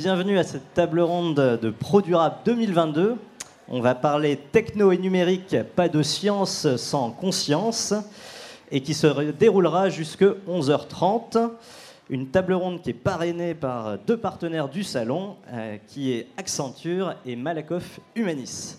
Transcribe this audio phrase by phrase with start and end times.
[0.00, 3.16] bienvenue à cette table ronde de ProDurable 2022.
[3.68, 7.92] On va parler techno et numérique, pas de science sans conscience,
[8.70, 11.50] et qui se déroulera jusque 11h30.
[12.08, 17.14] Une table ronde qui est parrainée par deux partenaires du salon, euh, qui est Accenture
[17.26, 18.78] et Malakoff Humanis.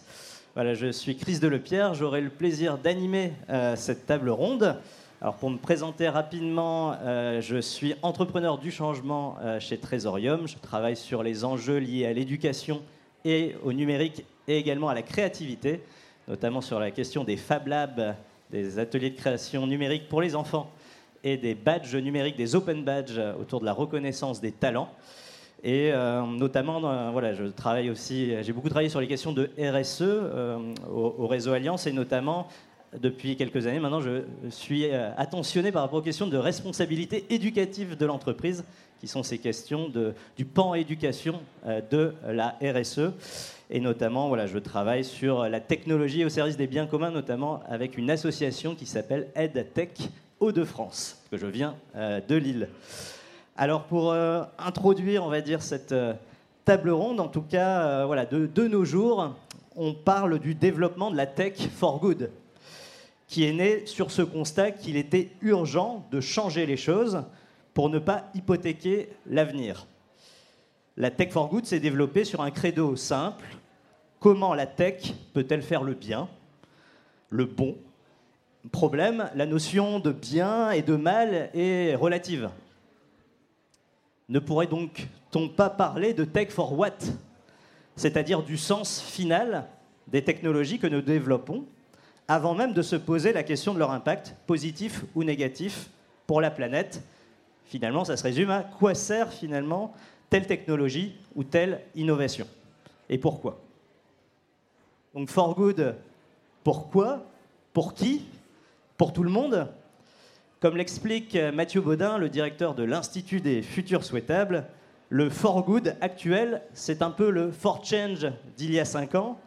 [0.56, 4.76] Voilà, je suis Chris Delepierre, j'aurai le plaisir d'animer euh, cette table ronde.
[5.24, 10.48] Alors pour me présenter rapidement, euh, je suis entrepreneur du changement chez Trésorium.
[10.48, 12.82] Je travaille sur les enjeux liés à l'éducation
[13.24, 15.84] et au numérique et également à la créativité,
[16.28, 18.16] notamment sur la question des Fab Labs,
[18.50, 20.72] des ateliers de création numérique pour les enfants
[21.24, 24.90] et des badges numériques, des open badges autour de la reconnaissance des talents.
[25.64, 30.02] Et euh, notamment, voilà, je travaille aussi, j'ai beaucoup travaillé sur les questions de RSE
[30.02, 30.58] euh,
[30.92, 32.48] au, réseau Alliance et notamment
[33.00, 37.96] depuis quelques années maintenant, je suis euh, attentionné par rapport aux questions de responsabilité éducative
[37.98, 38.64] de l'entreprise,
[39.00, 39.92] qui sont ces questions
[40.38, 43.12] du pan éducation de la RSE.
[43.72, 47.98] Et notamment, voilà, je travaille sur la technologie au service des biens communs, notamment avec
[47.98, 50.12] une association qui s'appelle EdTech,
[50.42, 52.68] Hauts-de-France, que je viens euh, de Lille.
[53.56, 56.14] Alors pour euh, introduire, on va dire, cette euh,
[56.66, 59.36] table ronde, en tout cas, voilà, de, de, nos jours,
[59.76, 62.32] on parle du développement de la tech for good,
[63.32, 67.24] qui est né sur ce constat qu'il était urgent de changer les choses
[67.74, 69.88] pour ne pas hypothéquer l'avenir.
[70.98, 73.46] La tech for good s'est développée sur un credo simple.
[74.20, 76.28] Comment la tech peut-elle faire le bien,
[77.30, 77.78] le bon,
[78.70, 82.50] problème, la notion de bien et de mal est relative.
[84.28, 86.98] Ne pourrait donc-on pas parler de tech for what?
[87.96, 89.68] C'est-à-dire du sens final
[90.10, 91.66] des technologies que nous développons,
[92.32, 95.90] avant même de se poser la question de leur impact, positif ou négatif,
[96.28, 97.04] pour la planète.
[97.66, 99.94] Finalement, ça se résume à quoi sert finalement
[100.30, 102.48] telle technologie ou telle innovation
[103.10, 103.60] Et pourquoi?
[105.14, 105.94] Donc for good,
[106.64, 107.26] pourquoi?
[107.74, 108.24] Pour qui?
[108.96, 109.68] Pour tout le monde?
[110.62, 114.68] Comme l'explique Mathieu Baudin, le directeur de l'Institut des futurs souhaitables,
[115.10, 119.38] le for good actuel, c'est un peu le for change d'il y a 5 ans,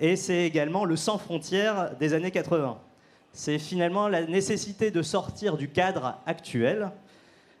[0.00, 2.78] et c'est également le sans frontières des années 80.
[3.32, 6.90] C'est finalement la nécessité de sortir du cadre actuel,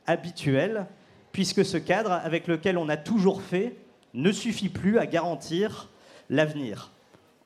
[0.06, 0.86] habituel,
[1.32, 3.76] puisque ce cadre avec lequel on a toujours fait
[4.14, 5.90] ne suffit plus à garantir
[6.30, 6.90] l'avenir.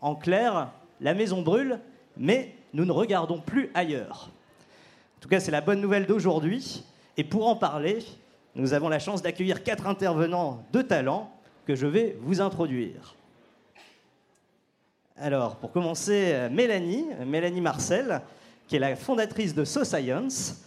[0.00, 1.80] En clair, la maison brûle,
[2.16, 4.30] mais nous ne regardons plus ailleurs.
[5.18, 6.84] En tout cas, c'est la bonne nouvelle d'aujourd'hui.
[7.16, 7.98] Et pour en parler,
[8.54, 11.30] nous avons la chance d'accueillir quatre intervenants de talent
[11.66, 13.16] que je vais vous introduire.
[15.16, 18.20] Alors, pour commencer, Mélanie, Mélanie Marcel,
[18.66, 20.64] qui est la fondatrice de SoScience.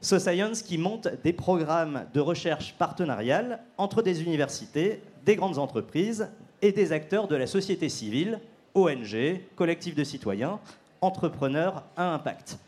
[0.00, 6.28] SoScience qui monte des programmes de recherche partenariale entre des universités, des grandes entreprises
[6.62, 8.38] et des acteurs de la société civile,
[8.74, 10.60] ONG, collectifs de citoyens,
[11.00, 12.58] entrepreneur à impact.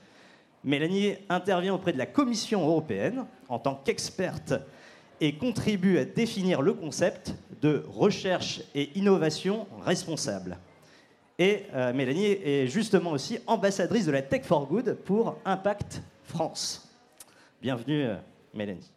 [0.65, 4.55] Mélanie intervient auprès de la Commission européenne en tant qu'experte
[5.21, 10.59] et contribue à définir le concept de recherche et innovation responsable.
[11.43, 16.89] Et euh, Mélanie est justement aussi ambassadrice de la Tech for Good pour Impact France.
[17.61, 18.15] Bienvenue, euh,
[18.55, 18.89] Mélanie.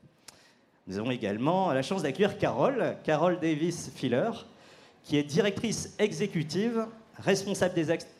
[0.85, 4.29] Nous avons également la chance d'accueillir Carole, Carole Davis-Filler,
[5.03, 6.85] qui est directrice exécutive
[7.17, 7.73] responsable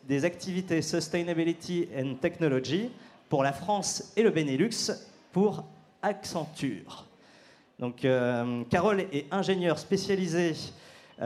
[0.08, 2.90] des, activités Sustainability and Technology
[3.30, 4.90] pour la France et le Benelux
[5.34, 5.66] pour
[6.02, 7.06] Accenture.
[7.78, 10.54] Donc, euh, Carole est ingénieure spécialisée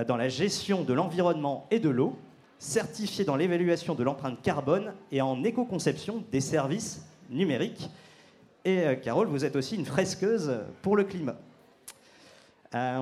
[0.05, 2.17] dans la gestion de l'environnement et de l'eau,
[2.59, 7.89] certifiée dans l'évaluation de l'empreinte carbone et en éco-conception des services numériques.
[8.65, 11.37] Et euh, Carole, vous êtes aussi une fresqueuse pour le climat.
[12.75, 13.01] Euh,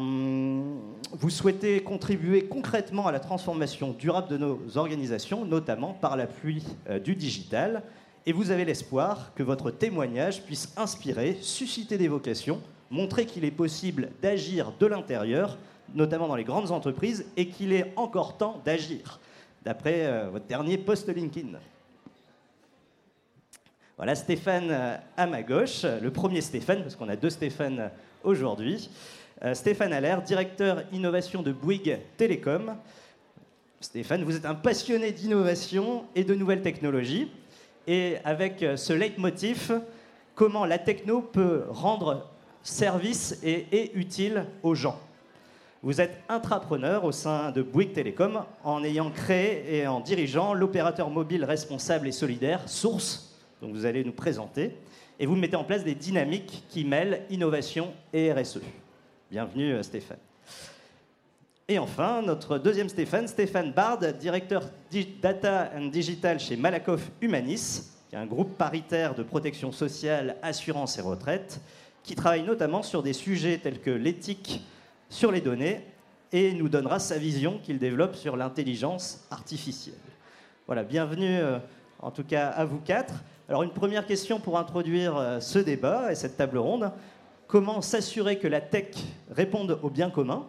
[1.12, 7.00] vous souhaitez contribuer concrètement à la transformation durable de nos organisations, notamment par l'appui euh,
[7.00, 7.84] du digital,
[8.26, 13.52] et vous avez l'espoir que votre témoignage puisse inspirer, susciter des vocations, montrer qu'il est
[13.52, 15.58] possible d'agir de l'intérieur,
[15.94, 19.20] notamment dans les grandes entreprises, et qu'il est encore temps d'agir,
[19.68, 21.60] d'après euh, votre dernier post LinkedIn.
[23.98, 24.72] Voilà Stéphane
[25.18, 27.92] à ma gauche, le premier Stéphane, parce qu'on a deux Stéphane
[28.24, 28.90] aujourd'hui.
[29.44, 32.78] Euh, Stéphane Allaire, directeur innovation de Bouygues Télécom.
[33.82, 37.30] Stéphane, vous êtes un passionné d'innovation et de nouvelles technologies.
[37.88, 39.82] Et avec euh, ce leitmotiv,
[40.34, 42.30] comment la techno peut rendre
[42.64, 44.98] service et utile aux gens.
[45.84, 51.12] Vous êtes intrapreneur au sein de Bouygues Télécom en ayant créé et en dirigeant l'opérateur
[51.12, 54.76] mobile responsable et solidaire Source, dont vous allez nous présenter.
[55.20, 58.62] Et vous mettez en place des dynamiques qui mêlent innovation et RSE.
[59.30, 60.18] Bienvenue euh, Stéphane.
[61.68, 64.64] Et enfin, notre deuxième Stéphane, Stéphane Bard, directeur
[65.22, 70.98] Data and Digital chez Malakoff Humanis, qui est un groupe paritaire de protection sociale, assurance
[70.98, 71.62] et retraite,
[72.02, 74.62] qui travaille notamment sur des sujets tels que l'éthique
[75.10, 75.86] sur les données
[76.32, 79.96] et nous donnera sa vision qu'il développe sur l'intelligence artificielle.
[80.66, 81.60] Voilà, bienvenue euh,
[82.00, 83.14] en tout cas à vous quatre.
[83.48, 86.92] Alors une première question pour introduire euh, ce débat et cette table ronde.
[87.48, 88.96] Comment s'assurer que la tech
[89.32, 90.46] réponde au bien commun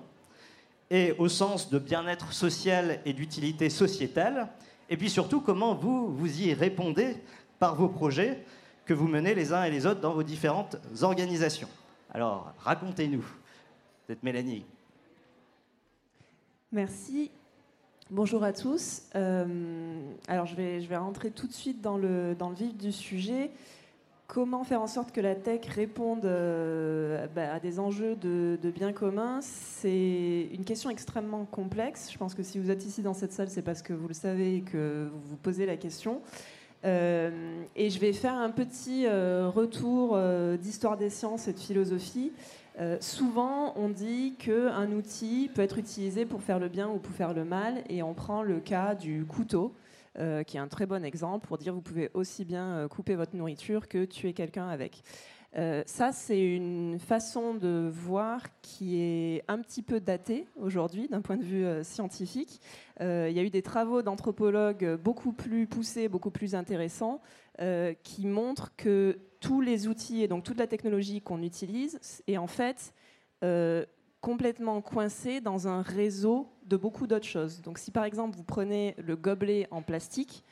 [0.91, 4.49] et au sens de bien-être social et d'utilité sociétale?
[4.91, 7.17] Et puis surtout, comment vous, vous y répondez
[7.61, 8.45] par vos projets
[8.85, 11.69] que vous menez les uns et les autres dans vos différentes organisations?
[12.13, 13.25] Alors, racontez-nous.
[14.09, 14.65] Peut-être Mélanie.
[16.73, 17.31] Merci.
[18.11, 19.03] Bonjour à tous.
[19.15, 23.51] Euh, alors, je vais, rentrer tout de suite dans le, vif du sujet.
[24.27, 28.95] Comment faire en sorte que la tech réponde euh, bah, à des enjeux de, bien
[28.95, 32.11] commun C'est une question extrêmement complexe.
[32.11, 34.15] Je pense que si vous êtes ici dans cette salle, c'est parce que vous le
[34.15, 36.23] savez et que vous vous posez la question.
[36.87, 40.19] Euh, et je vais faire un petit retour
[40.57, 42.33] d'histoire des sciences et de philosophie.
[43.01, 47.35] Souvent, on dit qu'un outil peut être utilisé pour faire le bien ou pour faire
[47.35, 49.75] le mal, et on prend le cas du couteau.
[50.19, 53.15] Euh, qui est un très bon exemple pour dire vous pouvez aussi bien euh, couper
[53.15, 55.03] votre nourriture que tuer quelqu'un avec.
[55.57, 61.21] Euh, ça, c'est une façon de voir qui est un petit peu datée aujourd'hui d'un
[61.21, 62.61] point de vue scientifique.
[63.01, 67.21] il y a eu des travaux d'anthropologues beaucoup plus poussés, beaucoup plus intéressants,
[68.03, 72.47] qui montrent que tous les outils et donc toute la technologie qu'on utilise est en
[72.47, 72.93] fait
[74.21, 77.63] complètement coincé dans un réseau de beaucoup d'autres choses.
[77.63, 80.45] Donc si par exemple vous prenez le gobelet en plastique,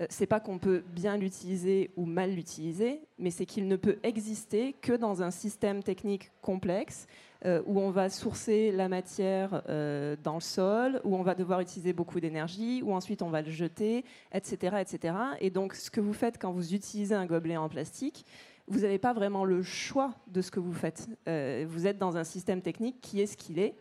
[0.00, 3.98] euh, c'est pas qu'on peut bien l'utiliser ou mal l'utiliser, mais c'est qu'il ne peut
[4.02, 7.06] exister que dans un système technique complexe
[7.44, 11.58] euh, où on va sourcer la matière euh, dans le sol, où on va devoir
[11.58, 15.14] utiliser beaucoup d'énergie, où ensuite on va le jeter, etc., etc.
[15.40, 18.24] Et donc ce que vous faites quand vous utilisez un gobelet en plastique,
[18.68, 21.08] vous n'avez pas vraiment le choix de ce que vous faites.
[21.26, 23.74] Euh, vous êtes dans un système technique qui est ce qu'il est.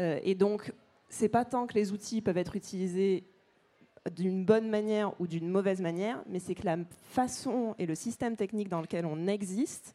[0.00, 0.72] Et donc,
[1.08, 3.22] c'est pas tant que les outils peuvent être utilisés
[4.12, 6.78] d'une bonne manière ou d'une mauvaise manière, mais c'est que la
[7.10, 9.94] façon et le système technique dans lequel on existe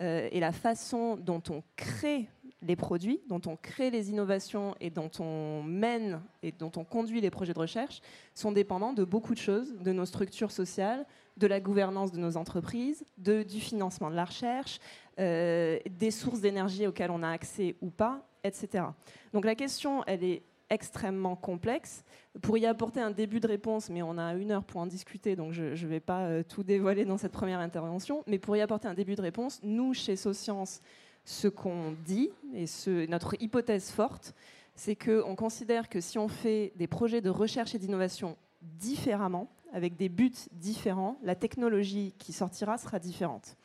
[0.00, 2.28] et la façon dont on crée
[2.62, 7.20] les produits, dont on crée les innovations et dont on mène et dont on conduit
[7.20, 8.00] les projets de recherche
[8.34, 11.06] sont dépendants de beaucoup de choses, de nos structures sociales,
[11.36, 14.80] de la gouvernance de nos entreprises, de, du financement de la recherche,
[15.20, 18.84] euh, des sources d'énergie auxquelles on a accès ou pas, etc.
[19.32, 22.04] Donc la question, elle est extrêmement complexe.
[22.42, 25.34] Pour y apporter un début de réponse, mais on a une heure pour en discuter,
[25.34, 28.60] donc je ne vais pas euh, tout dévoiler dans cette première intervention, mais pour y
[28.60, 30.82] apporter un début de réponse, nous, chez Socience,
[31.28, 32.64] ce qu'on dit, et
[33.06, 34.34] notre hypothèse forte,
[34.74, 39.98] c'est qu'on considère que si on fait des projets de recherche et d'innovation différemment, avec
[39.98, 43.58] des buts différents, la technologie qui sortira sera différente.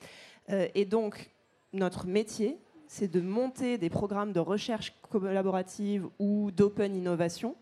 [0.49, 1.31] Euh, et donc,
[1.71, 2.57] notre métier,
[2.87, 7.55] c'est de monter des programmes de recherche collaborative ou d'open innovation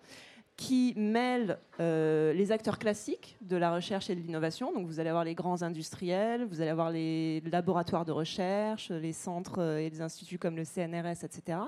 [0.57, 4.71] qui mêlent euh, les acteurs classiques de la recherche et de l'innovation.
[4.74, 9.13] Donc vous allez avoir les grands industriels, vous allez avoir les laboratoires de recherche, les
[9.13, 11.59] centres euh, et les instituts comme le CNRS, etc.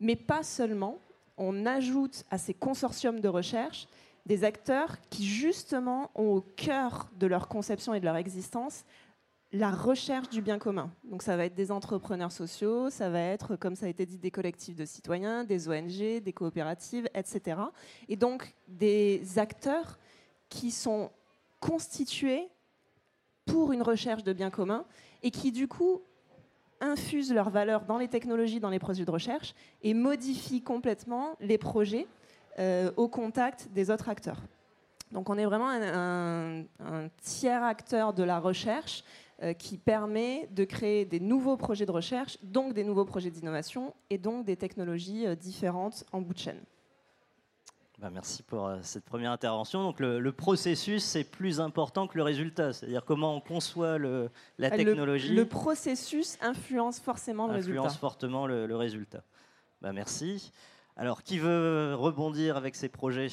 [0.00, 0.98] Mais pas seulement.
[1.38, 3.88] On ajoute à ces consortiums de recherche
[4.26, 8.84] des acteurs qui justement ont au cœur de leur conception et de leur existence
[9.52, 10.90] la recherche du bien commun.
[11.04, 14.18] Donc ça va être des entrepreneurs sociaux, ça va être, comme ça a été dit,
[14.18, 17.60] des collectifs de citoyens, des ONG, des coopératives, etc.
[18.08, 19.98] Et donc des acteurs
[20.48, 21.10] qui sont
[21.60, 22.48] constitués
[23.44, 24.84] pour une recherche de bien commun
[25.22, 26.00] et qui du coup
[26.80, 31.58] infusent leurs valeurs dans les technologies, dans les projets de recherche et modifient complètement les
[31.58, 32.06] projets
[32.58, 34.40] euh, au contact des autres acteurs.
[35.12, 36.64] Donc on est vraiment un,
[37.20, 39.04] tiers acteur de la recherche
[39.58, 44.18] qui permet de créer des nouveaux projets de recherche, donc des nouveaux projets d'innovation et
[44.18, 46.60] donc des technologies euh, différentes en bout de chaîne.
[47.98, 49.82] Bah, merci pour euh, cette première intervention.
[49.82, 54.70] Donc le, processus est plus important que le résultat, c'est-à-dire comment on conçoit le, la
[54.70, 55.34] technologie.
[55.34, 57.80] Le, processus influence forcément le résultat.
[57.80, 59.22] Influence fortement le, résultat.
[59.80, 60.52] Bah, merci.
[60.96, 63.28] Alors qui veut rebondir avec ces projets?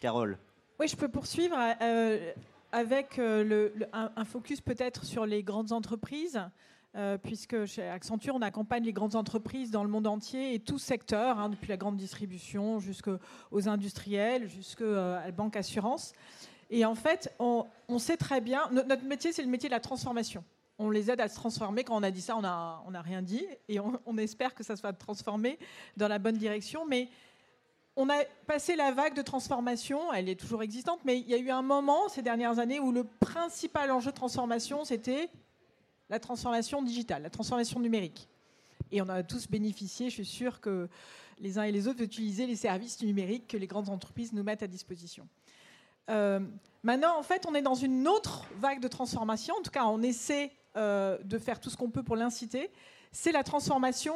[0.00, 0.36] Carole
[0.80, 1.56] Oui, je peux poursuivre
[2.72, 6.42] avec euh, un, focus peut-être sur les grandes entreprises.
[6.94, 10.78] Euh, puisque chez Accenture, on accompagne les grandes entreprises dans le monde entier et tout
[10.78, 13.18] secteur, hein, depuis la grande distribution jusqu'aux
[13.66, 16.12] industriels, jusqu'à euh, la banque assurance.
[16.68, 17.64] Et en fait, on,
[17.98, 20.44] sait très bien, notre métier, c'est le métier de la transformation.
[20.78, 21.82] on les aide à se transformer.
[21.82, 23.46] Quand on a dit ça, on n'a on rien dit.
[23.68, 25.58] Et on, espère que ça se va transformer
[25.96, 26.84] dans la bonne direction.
[26.86, 27.08] Mais
[27.96, 31.38] on a passé la vague de transformation, elle est toujours existante, mais il y a
[31.38, 35.28] eu un moment ces dernières années où le principal enjeu de transformation, c'était
[36.08, 38.28] la transformation digitale, la transformation numérique.
[38.90, 40.88] Et on a tous bénéficié, je suis sûre que
[41.38, 44.62] les uns et les autres utiliser les services numériques que les grandes entreprises nous mettent
[44.62, 45.28] à disposition.
[46.10, 46.40] Euh,
[46.82, 49.54] maintenant, en fait, on est dans une autre vague de transformation.
[49.58, 52.70] En tout cas, on essaie euh, de faire tout ce qu'on peut pour l'inciter.
[53.12, 54.14] C'est la transformation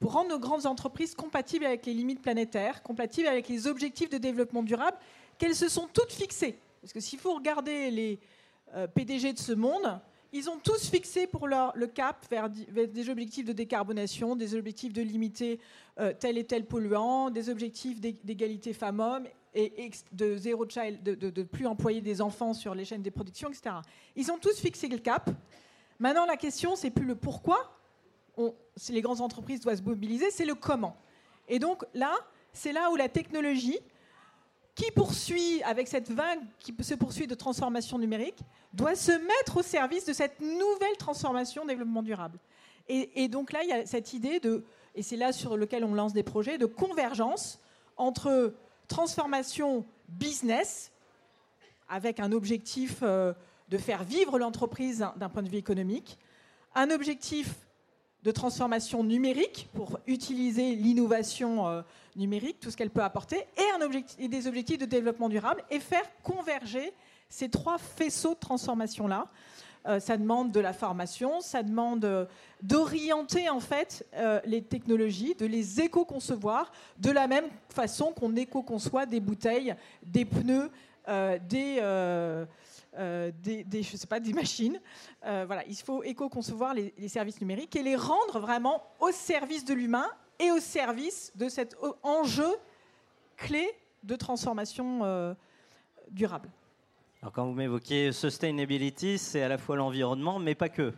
[0.00, 4.18] pour rendre nos grandes entreprises compatibles avec les limites planétaires, compatibles avec les objectifs de
[4.18, 4.96] développement durable,
[5.38, 6.58] qu'elles se sont toutes fixées.
[6.80, 8.18] Parce que s'il faut regarder les
[8.74, 10.00] euh, PDG de ce monde,
[10.32, 14.92] ils ont tous fixé pour leur, le cap vers, des objectifs de décarbonation, des objectifs
[14.92, 15.58] de limiter
[15.98, 21.42] euh, tel et tel polluant, des objectifs d'égalité femmes-hommes et, de zéro child, de ne
[21.44, 23.76] plus employer des enfants sur les chaînes des productions, etc.
[24.16, 25.30] Ils ont tous fixé le cap.
[25.98, 27.77] Maintenant, la question, c'est plus le pourquoi.
[28.76, 30.96] Si les grandes entreprises doivent se mobiliser, c'est le comment.
[31.48, 32.14] Et donc là,
[32.52, 33.78] c'est là où la technologie,
[34.74, 38.38] qui poursuit, avec cette vague qui se poursuit de transformation numérique,
[38.72, 42.38] doit se mettre au service de cette nouvelle transformation développement durable.
[42.88, 44.64] Et, donc là, il y a cette idée de,
[44.94, 47.60] et c'est là sur lequel on lance des projets, de convergence
[47.98, 48.54] entre
[48.86, 50.90] transformation business,
[51.88, 53.34] avec un objectif euh,
[53.68, 56.18] de faire vivre l'entreprise d'un point de vue économique,
[56.74, 57.67] un objectif
[58.22, 61.82] de transformation numérique pour utiliser l'innovation euh,
[62.16, 63.46] numérique, tout ce qu'elle peut apporter,
[64.18, 66.92] et, des objectifs de développement durable, et faire converger
[67.28, 69.28] ces trois faisceaux de transformation-là.
[69.86, 72.26] Euh, ça demande de la formation, ça demande euh,
[72.62, 74.04] d'orienter en fait
[74.44, 80.70] les technologies, de les éco-concevoir de la même façon qu'on éco-conçoit des bouteilles, des pneus,
[81.48, 81.80] des
[82.98, 84.80] euh, des, je sais pas, des machines.
[85.24, 89.72] Euh, voilà, il faut éco-concevoir les, services numériques et les rendre vraiment au service de
[89.72, 90.06] l'humain
[90.40, 92.56] et au service de cet enjeu
[93.36, 93.68] clé
[94.02, 95.34] de transformation euh,
[96.10, 96.50] durable.
[97.22, 100.92] Alors quand vous m'évoquez sustainability, c'est à la fois l'environnement, mais pas que.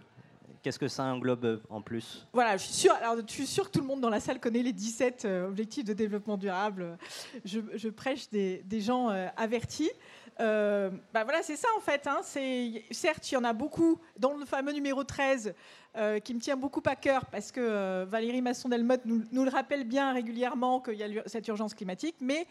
[0.62, 2.26] Qu'est-ce que ça englobe en plus?
[2.34, 4.38] Voilà, je suis, sûr, alors, je suis sûr que tout le monde dans la salle
[4.40, 6.98] connaît les 17 objectifs de développement durable.
[7.46, 9.90] Je, prêche des, des gens avertis.
[10.38, 12.06] Euh, bah voilà, c'est ça en fait.
[12.06, 12.20] Hein.
[12.90, 15.54] certes, il y en a beaucoup dans le fameux numéro 13
[15.96, 19.84] euh, qui me tient beaucoup à cœur parce que euh, Valérie Masson-Delmotte nous, le rappelle
[19.84, 22.46] bien régulièrement qu'il y a cette urgence climatique, mais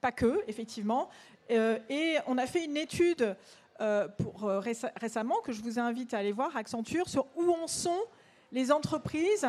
[0.00, 1.08] pas que, effectivement.
[1.48, 3.36] et on a fait une étude
[4.18, 4.48] pour,
[5.00, 8.00] récemment que je vous invite à aller voir, Accenture, sur où en sont
[8.52, 9.48] les entreprises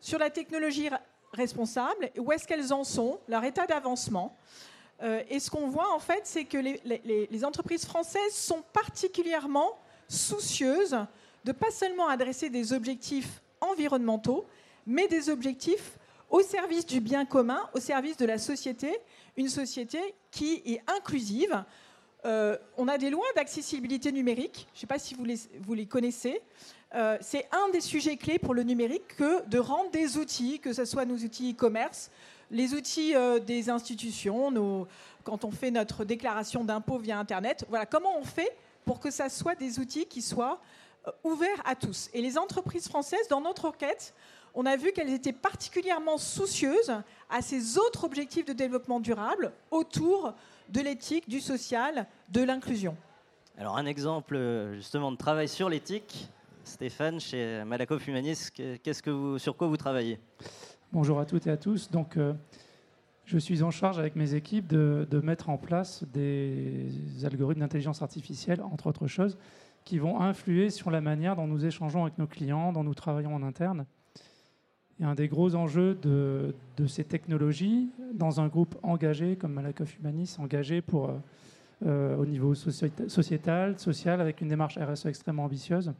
[0.00, 0.88] sur la technologie
[1.32, 4.36] responsable, où est-ce qu'elles en sont, leur état d'avancement.
[5.02, 9.78] Euh, et ce qu'on voit en fait, c'est que les, entreprises françaises sont particulièrement
[10.08, 10.96] soucieuses
[11.44, 14.44] de pas seulement adresser des objectifs environnementaux,
[14.86, 15.98] mais des objectifs
[16.30, 18.98] au service du bien commun, au service de la société,
[19.36, 19.98] une société
[20.30, 21.64] qui est inclusive.
[22.24, 26.42] Euh, on a des lois d'accessibilité numérique, je ne sais pas si vous les, connaissez.
[26.94, 30.72] Euh, c'est un des sujets clés pour le numérique que de rendre des outils, que
[30.72, 32.10] ce soit nos outils e-commerce,
[32.50, 34.86] les outils euh, des institutions,
[35.24, 37.66] quand on fait notre déclaration d'impôt via Internet.
[37.68, 40.60] Voilà, comment on fait pour que ça soit des outils qui soient
[41.06, 42.08] euh, ouverts à tous.
[42.14, 44.14] Et les entreprises françaises, dans notre enquête,
[44.54, 46.92] on a vu qu'elles étaient particulièrement soucieuses
[47.28, 50.32] à ces autres objectifs de développement durable autour
[50.70, 52.96] de l'éthique, du social, de l'inclusion.
[53.58, 54.38] Alors un exemple
[54.74, 56.28] justement de travail sur l'éthique,
[56.64, 60.18] Stéphane, chez Malakoff Humanis, qu'est-ce que vous, sur quoi vous travaillez?
[60.90, 61.90] Bonjour à toutes et à tous.
[61.90, 62.32] Donc, euh,
[63.26, 66.90] je suis en charge avec mes équipes de, mettre en place des
[67.24, 69.36] algorithmes d'intelligence artificielle, entre autres choses,
[69.84, 73.34] qui vont influer sur la manière dont nous échangeons avec nos clients, dont nous travaillons
[73.34, 73.84] en interne.
[74.98, 76.54] Et un des gros enjeux de,
[76.86, 81.18] ces technologies, dans un groupe engagé comme Malakoff Humanis, engagé pour, euh,
[81.84, 85.92] euh, au niveau sociétal, social, avec une démarche RSE extrêmement ambitieuse,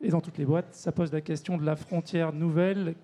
[0.00, 2.94] et dans toutes les boîtes, ça pose la question de la frontière nouvelle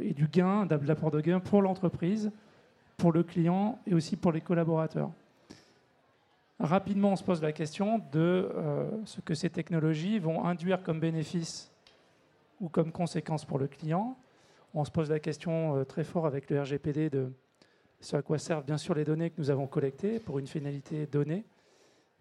[0.00, 2.30] et du gain, de l'apport de gain pour l'entreprise,
[2.96, 5.10] pour le client et aussi pour les collaborateurs.
[6.58, 11.00] Rapidement, on se pose la question de euh, ce que ces technologies vont induire comme
[11.00, 11.70] bénéfice
[12.60, 14.16] ou comme conséquence pour le client.
[14.72, 17.30] On se pose la question euh, très fort avec le RGPD de
[18.00, 21.06] ce à quoi servent bien sûr les données que nous avons collectées pour une finalité
[21.06, 21.44] donnée.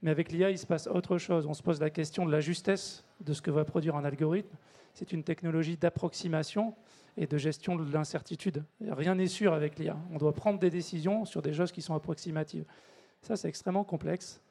[0.01, 1.45] Mais avec l'IA, il se passe autre chose.
[1.47, 4.55] On se pose la question de la justesse de ce que va produire un algorithme.
[4.95, 6.73] C'est une technologie d'approximation
[7.17, 8.63] et de gestion de l'incertitude.
[8.79, 9.97] Rien n'est sûr avec l'IA.
[10.13, 12.63] On doit prendre des décisions sur des choses qui sont approximatives.
[13.21, 14.41] Ça, c'est extrêmement complexe.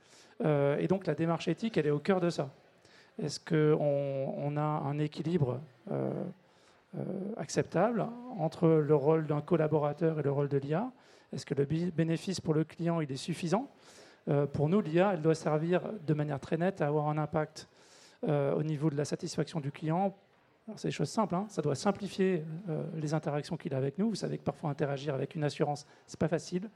[0.45, 2.51] Euh, et donc, la démarche éthique, elle est au cœur de ça.
[3.23, 5.61] Est-ce qu'on on a un équilibre
[7.37, 8.07] acceptable
[8.39, 10.93] entre le rôle d'un collaborateur et le rôle de l'IA
[11.33, 13.71] Est-ce que le bénéfice pour le client il est suffisant?
[14.53, 17.69] Pour nous, l'IA, elle doit servir de manière très nette à avoir un impact
[18.27, 20.13] au niveau de la satisfaction du client
[20.77, 21.47] c'est des choses simples, hein.
[21.49, 24.09] ça doit simplifier euh, les interactions qu'il a avec nous.
[24.09, 26.71] Vous savez que parfois interagir avec une assurance, c'est pas facile.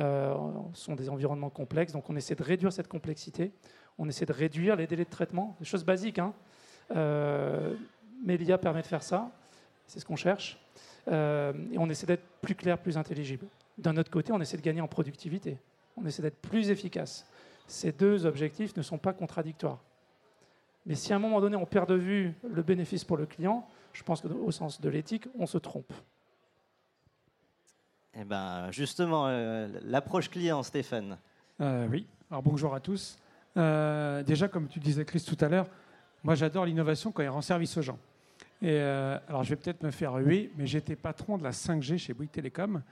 [0.00, 0.34] Euh,
[0.72, 3.52] ce sont des environnements complexes, donc on essaie de réduire cette complexité.
[3.98, 6.18] On essaie de réduire les délais de traitement, des choses basiques.
[6.18, 6.32] Hein.
[6.94, 7.74] Euh,
[8.24, 9.30] mais l'IA permet de faire ça,
[9.86, 10.58] c'est ce qu'on cherche.
[11.08, 13.46] et on essaie d'être plus clair, plus intelligible.
[13.76, 15.58] D'un autre côté, on essaie de gagner en productivité.
[15.96, 17.26] On essaie d'être plus efficace.
[17.66, 19.80] Ces deux objectifs ne sont pas contradictoires.
[20.86, 23.68] Mais si à un moment donné on perd de vue le bénéfice pour le client,
[23.92, 25.92] je pense qu'au sens de l'éthique, on se trompe.
[28.14, 31.18] Eh ben, justement, euh, l'approche client, Stéphane.
[31.60, 33.18] Euh, oui, alors bonjour à tous.
[33.56, 35.66] Euh, déjà, comme tu disais, Chris, tout à l'heure,
[36.22, 37.98] moi j'adore l'innovation quand elle rend service aux gens.
[38.62, 42.14] Et alors je vais peut-être me faire huer, mais j'étais patron de la 5G chez
[42.14, 42.82] Bouygues Télécom.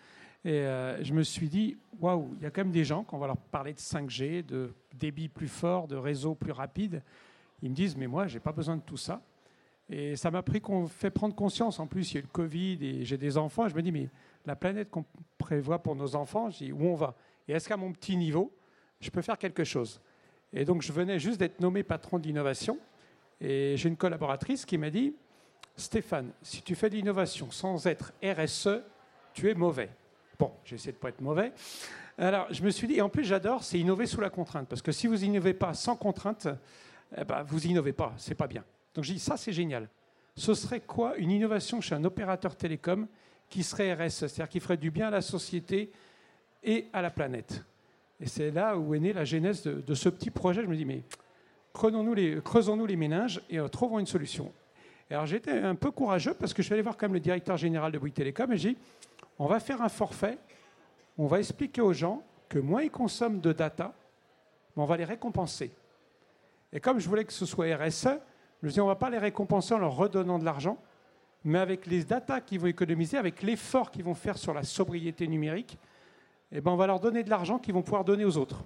[0.44, 0.60] Et
[1.00, 3.28] je me suis dit, waouh, il y a quand même des gens, quand on va
[3.28, 7.02] leur parler de 5G, de débit plus fort, de réseau plus rapide,
[7.64, 9.22] ils me disent, mais moi, je n'ai pas besoin de tout ça.
[9.88, 11.80] Et ça m'a pris qu'on fait prendre conscience.
[11.80, 13.66] En plus, il y a eu le Covid et j'ai des enfants.
[13.68, 14.10] je me dis, mais
[14.44, 15.06] la planète qu'on
[15.38, 17.14] prévoit pour nos enfants, je dis, où on va?
[17.48, 18.54] Et est-ce qu'à mon petit niveau,
[19.00, 20.02] je peux faire quelque chose?
[20.52, 22.78] Et donc, je venais juste d'être nommé patron de l'innovation.
[23.40, 25.14] Et j'ai une collaboratrice qui m'a dit,
[25.74, 28.82] Stéphane, si tu fais de l'innovation sans être RSE,
[29.32, 29.88] tu es mauvais.
[30.38, 31.52] Bon, j'ai essayé de ne pas être mauvais.
[32.18, 34.68] Alors, je me suis dit, et en plus, j'adore, c'est innover sous la contrainte.
[34.68, 36.46] Parce que si vous innovez pas sans contrainte,
[37.16, 38.64] eh ben, vous innovez pas, c'est pas bien.
[38.94, 39.88] Donc je dis, ça c'est génial.
[40.36, 43.06] Ce serait quoi une innovation chez un opérateur télécom
[43.48, 45.92] qui serait RS, c'est-à-dire qui ferait du bien à la société
[46.62, 47.62] et à la planète?
[48.20, 50.62] Et c'est là où est née la genèse de, ce petit projet.
[50.62, 51.02] Je me dis, mais
[51.72, 54.52] creusons-nous les, creusons-nous les méninges et euh, trouvons une solution.
[55.10, 57.56] alors j'étais un peu courageux parce que je suis allé voir quand même le directeur
[57.56, 58.78] général de Bouygues Télécom et j'ai dit,
[59.38, 60.38] on va faire un forfait,
[61.18, 63.92] on va expliquer aux gens que moins ils consomment de data,
[64.76, 65.70] on va les récompenser.
[66.74, 68.08] Et comme je voulais que ce soit RSE,
[68.60, 70.76] je me suis dit, on ne va pas les récompenser en leur redonnant de l'argent,
[71.44, 75.28] mais avec les datas qu'ils vont économiser, avec l'effort qu'ils vont faire sur la sobriété
[75.28, 75.78] numérique,
[76.50, 78.64] eh ben on va leur donner de l'argent qu'ils vont pouvoir donner aux autres.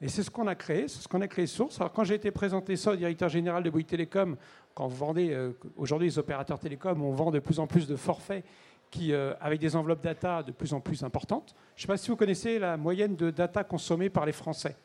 [0.00, 1.80] Et c'est ce qu'on a créé, c'est ce qu'on a créé Source.
[1.80, 4.36] Alors quand j'ai été présenté ça au directeur général de Bouygues Télécom,
[4.74, 7.96] quand vous vendez, euh, aujourd'hui les opérateurs télécoms, on vend de plus en plus de
[7.96, 8.44] forfaits
[8.90, 11.54] qui, euh, avec des enveloppes data de plus en plus importantes.
[11.74, 14.76] Je ne sais pas si vous connaissez la moyenne de data consommée par les Français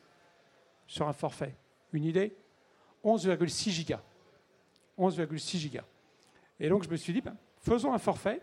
[0.86, 1.54] sur un forfait.
[1.92, 2.34] Une idée
[3.04, 4.00] 11,6 gigas.
[4.98, 5.84] 11,6 gigas.
[6.60, 8.40] Et donc je me suis dit, ben, faisons un forfait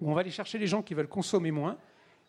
[0.00, 1.76] où on va aller chercher les gens qui veulent consommer moins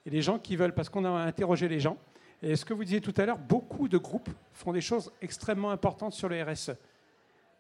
[0.06, 1.98] et les gens qui veulent, parce qu'on a interrogé les gens.
[2.42, 5.72] Et ce que vous disiez tout à l'heure, beaucoup de groupes font des choses extrêmement
[5.72, 6.72] importantes sur le RSE.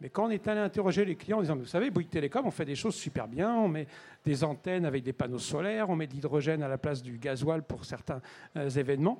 [0.01, 2.51] Mais quand on est allé interroger les clients en disant, vous savez, Bouygues Télécom, on
[2.51, 3.85] fait des choses super bien, on met
[4.23, 7.63] des antennes avec des panneaux solaires, on met de l'hydrogène à la place du gasoil
[7.63, 8.21] pour certains
[8.55, 9.19] euh, événements,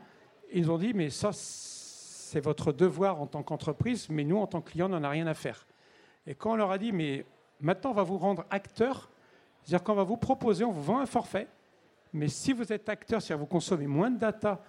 [0.53, 1.31] ils ont dit, mais ça,
[2.29, 5.09] c'est votre devoir en tant qu'entreprise, mais nous, en tant que clients, on n'en a
[5.09, 5.65] rien à faire.
[6.27, 7.25] Et quand on leur a dit, mais
[7.59, 9.09] maintenant, on va vous rendre acteur,
[9.63, 11.47] c'est-à-dire qu'on va vous proposer, on vous vend un forfait,
[12.13, 14.63] mais si vous êtes acteur, c'est-à-dire vous consommez moins de data,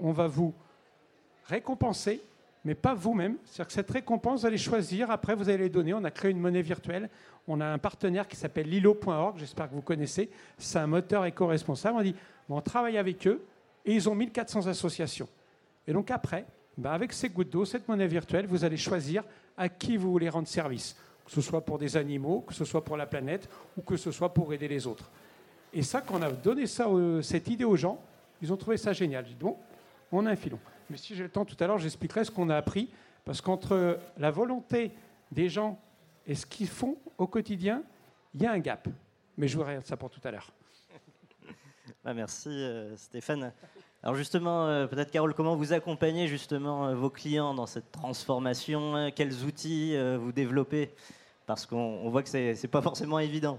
[0.00, 0.52] on va vous
[1.44, 2.20] récompenser,
[2.64, 3.36] mais pas vous-même.
[3.44, 5.94] C'est-à-dire que cette récompense, vous allez choisir, après vous allez les donner.
[5.94, 7.08] On a créé une monnaie virtuelle.
[7.46, 10.28] On a un partenaire qui s'appelle lilo.org, j'espère que vous connaissez.
[10.58, 11.98] C'est un moteur éco-responsable.
[11.98, 12.16] On dit,
[12.48, 13.40] on travaille avec eux
[13.84, 15.28] et ils ont 1400 associations.
[15.86, 16.44] Et donc après,
[16.76, 19.24] ben, avec ces gouttes d'eau, cette monnaie virtuelle, vous allez choisir
[19.56, 22.84] à qui vous voulez rendre service, que ce soit pour des animaux, que ce soit
[22.84, 25.10] pour la planète ou que ce soit pour aider les autres.
[25.72, 26.86] Et ça, quand on a donné ça,
[27.22, 28.00] cette idée aux gens,
[28.42, 29.24] ils ont trouvé ça génial.
[29.24, 29.56] Dit, bon,
[30.12, 30.58] on a un filon.
[30.90, 32.90] Mais si j'ai le temps tout à l'heure, j'expliquerai ce qu'on a appris,
[33.24, 34.92] parce qu'entre la volonté
[35.32, 35.80] des gens
[36.26, 37.82] et ce qu'ils font au quotidien,
[38.34, 38.88] il y a un gap.
[39.36, 40.52] Mais je vous regarde ça pour tout à l'heure.
[42.04, 43.52] Bah, merci euh, Stéphane.
[44.02, 48.94] Alors justement, euh, peut-être Carole, comment vous accompagnez justement euh, vos clients dans cette transformation
[48.94, 50.94] hein Quels outils euh, vous développez?
[51.46, 53.58] Parce qu'on voit que ce n'est pas forcément évident.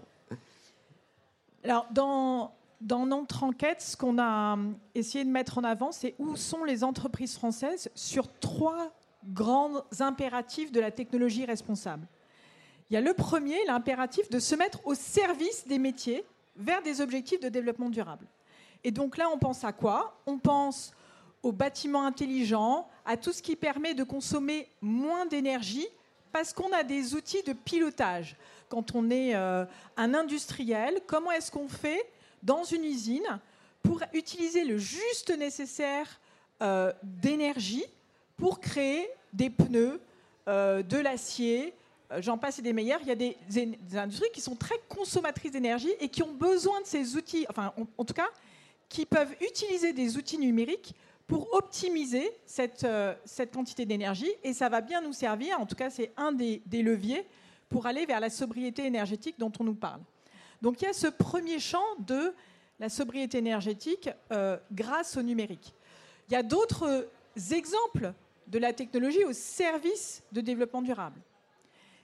[1.64, 4.58] Alors dans, dans notre enquête, ce qu'on a
[4.96, 8.92] essayé de mettre en avant, c'est où sont les entreprises françaises sur trois
[9.26, 12.08] grands impératifs de la technologie responsable.
[12.90, 16.24] Il y a le premier, l'impératif de se mettre au service des métiers
[16.56, 18.26] vers des objectifs de développement durable.
[18.84, 20.18] Et donc là, on pense à quoi?
[20.26, 20.94] On pense
[21.44, 25.88] aux bâtiments intelligents, à tout ce qui permet de consommer moins d'énergie
[26.32, 28.36] parce qu'on a des outils de pilotage.
[28.70, 32.06] Quand on est euh, un industriel, comment est-ce qu'on fait
[32.44, 33.40] dans une usine
[33.82, 36.20] pour utiliser le juste nécessaire
[36.62, 37.86] euh, d'énergie
[38.36, 40.02] pour créer des pneus,
[40.48, 41.74] euh, de l'acier,
[42.20, 43.00] j'en passe et des meilleurs.
[43.02, 43.38] Il y a des,
[43.96, 47.88] industries qui sont très consommatrices d'énergie et qui ont besoin de ces outils, enfin en,
[47.98, 48.28] en tout cas,
[48.90, 50.96] qui peuvent utiliser des outils numériques
[51.28, 54.32] pour optimiser cette, euh, cette quantité d'énergie.
[54.44, 57.28] Et ça va bien nous servir, en tout cas c'est un des, des leviers
[57.70, 60.00] pour aller vers la sobriété énergétique dont on nous parle.
[60.62, 62.34] Donc il y a ce premier champ de
[62.80, 65.74] la sobriété énergétique euh, grâce au numérique.
[66.30, 67.10] Il y a d'autres
[67.52, 68.14] exemples
[68.48, 71.20] de la technologie au service de développement durable.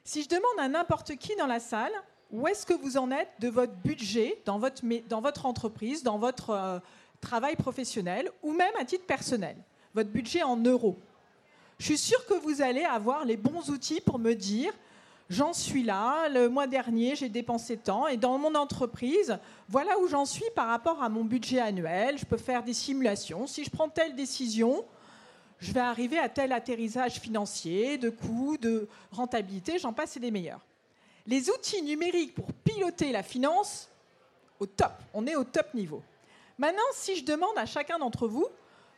[0.04, 1.94] Si je demande à n'importe qui dans la salle,
[2.34, 6.80] où est-ce que vous en êtes de votre budget dans votre, entreprise, dans votre euh,
[7.22, 9.56] travail professionnel ou même à titre personnel,
[9.94, 10.98] votre budget en euros.
[11.78, 14.74] Je suis sûre que vous allez avoir les bons outils pour me dire
[15.30, 19.38] j'en suis là, le mois dernier j'ai dépensé tant, et dans mon entreprise,
[19.70, 23.46] voilà où j'en suis par rapport à mon budget annuel, je peux faire des simulations,
[23.46, 24.84] si je prends telle décision,
[25.60, 30.32] je vais arriver à tel atterrissage financier, de coûts, de rentabilité, j'en passe et des
[30.32, 30.66] meilleurs.
[31.26, 33.90] Les outils numériques pour piloter la finance,
[34.60, 36.04] au top, on est au top niveau.
[36.58, 38.48] Maintenant, si je demande à chacun d'entre vous,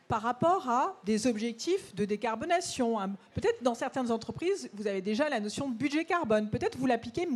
[0.08, 2.96] par rapport à des objectifs de décarbonation.
[3.34, 6.48] Peut-être dans certaines entreprises, vous avez déjà la notion de budget carbone.
[6.48, 7.28] Peut-être vous l'appliquez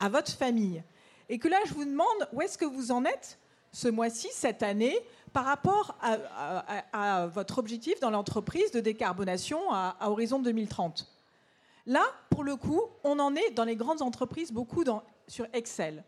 [0.00, 0.82] à votre famille.
[1.28, 3.38] Et que là, je vous demande où est-ce que vous en êtes
[3.72, 4.98] ce mois-ci, cette année,
[5.32, 11.06] par rapport à, votre objectif dans l'entreprise de décarbonation à, horizon 2030.
[11.86, 14.84] Là, pour le coup, on en est dans les grandes entreprises beaucoup
[15.28, 16.04] sur Excel.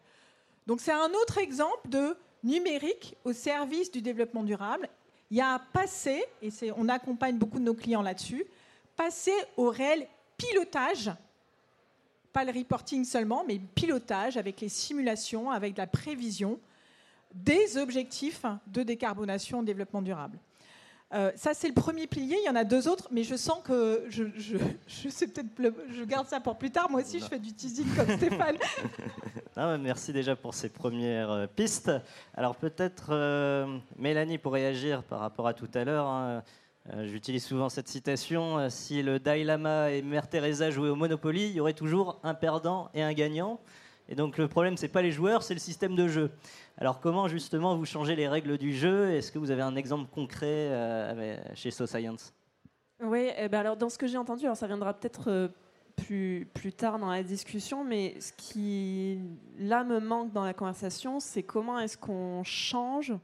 [0.66, 4.88] Donc c'est un autre exemple de numérique au service du développement durable
[5.30, 8.44] il y a passer, et on accompagne beaucoup de nos clients là-dessus,
[8.96, 11.10] passer au réel pilotage,
[12.32, 16.58] pas le reporting seulement, mais pilotage avec les simulations, avec la prévision
[17.34, 20.38] des objectifs de décarbonation et développement durable.
[21.14, 22.36] Euh, ça, c'est le premier pilier.
[22.42, 25.48] Il y en a deux autres, mais je sens que je, je, je sais peut-être,
[25.90, 26.90] je garde ça pour plus tard.
[26.90, 28.56] Moi aussi, je fais du teasing comme Stéphane.
[29.80, 31.90] merci déjà pour ces premières euh, pistes.
[32.34, 36.06] Alors peut-être euh, Mélanie pour réagir par rapport à tout à l'heure.
[36.06, 36.42] Hein.
[37.02, 41.52] J'utilise souvent cette citation si le Dalai Lama et Mère Teresa jouaient au Monopoly, il
[41.52, 43.60] y aurait toujours un perdant et un gagnant.
[44.08, 46.30] Et donc le problème, c'est pas les joueurs, c'est le système de jeu.
[46.78, 49.10] Alors comment justement vous changez les règles du jeu?
[49.10, 52.32] Est-ce que vous avez un exemple concret euh, chez SoScience
[53.02, 55.48] Oui, eh ben alors dans ce que j'ai entendu, alors ça viendra peut-être euh,
[55.96, 59.18] plus, plus tard dans la discussion, mais ce qui
[59.58, 63.14] là me manque dans la conversation, c'est comment est-ce qu'on change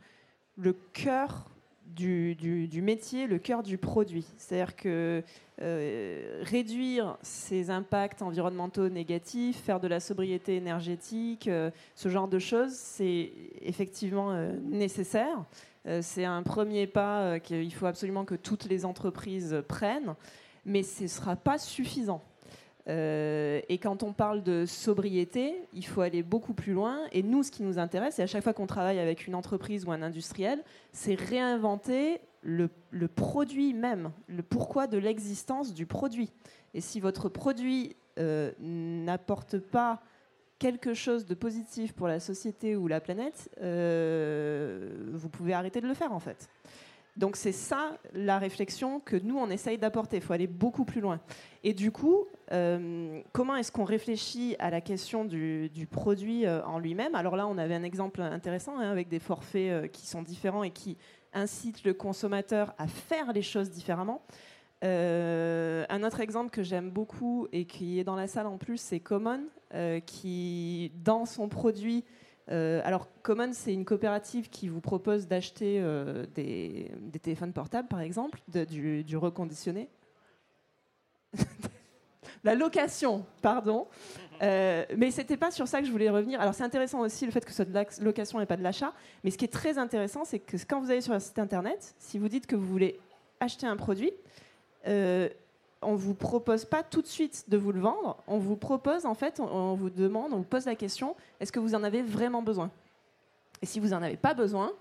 [0.56, 1.46] le cœur
[1.86, 4.26] du, métier, le cœur du produit.
[4.36, 5.22] C'est-à-dire que
[5.62, 12.38] euh, réduire ces impacts environnementaux négatifs, faire de la sobriété énergétique, euh, ce genre de
[12.38, 15.44] choses, c'est effectivement euh, nécessaire.
[16.00, 20.14] c'est un premier pas qu'il faut absolument que toutes les entreprises prennent,
[20.64, 22.22] mais ce ne sera pas suffisant.
[22.88, 27.00] Euh, et quand on parle de sobriété, il faut aller beaucoup plus loin.
[27.12, 29.84] Et nous, ce qui nous intéresse, et à chaque fois qu'on travaille avec une entreprise
[29.84, 32.68] ou un industriel, c'est réinventer le,
[33.08, 36.30] produit même, le pourquoi de l'existence du produit.
[36.74, 40.02] Et si votre produit euh, n'apporte pas
[40.58, 45.88] quelque chose de positif pour la société ou la planète, euh, vous pouvez arrêter de
[45.88, 46.48] le faire en fait.
[47.16, 50.16] Donc c'est ça la réflexion que nous, on essaye d'apporter.
[50.16, 51.20] Il faut aller beaucoup plus loin.
[51.62, 56.78] Et du coup, euh, comment est-ce qu'on réfléchit à la question du, produit euh, en
[56.78, 57.14] lui-même?
[57.14, 60.64] Alors là, on avait un exemple intéressant hein, avec des forfaits euh, qui sont différents
[60.64, 60.96] et qui
[61.32, 64.22] incitent le consommateur à faire les choses différemment.
[64.82, 69.00] un autre exemple que j'aime beaucoup et qui est dans la salle en plus, c'est
[69.00, 69.40] Common,
[70.06, 72.04] qui, dans son produit,
[72.50, 76.90] euh, alors, Common, c'est une coopérative qui vous propose d'acheter euh, des,
[77.22, 79.88] téléphones portables, par exemple, du, reconditionné.
[82.44, 83.86] La location, pardon.
[84.42, 86.40] Euh, mais c'était pas sur ça que je voulais revenir.
[86.40, 88.62] Alors, c'est intéressant aussi le fait que ce soit de la location et pas de
[88.62, 88.92] l'achat.
[89.22, 91.94] Mais ce qui est très intéressant, c'est que quand vous allez sur un site internet,
[91.98, 93.00] si vous dites que vous voulez
[93.40, 94.12] acheter un produit,
[94.86, 95.28] euh,
[95.84, 98.22] on vous propose pas tout de suite de vous le vendre.
[98.26, 101.60] On vous propose, en fait, on, vous demande, on vous pose la question est-ce que
[101.60, 102.70] vous en avez vraiment besoin?
[103.62, 104.72] Et si vous n'en avez pas besoin,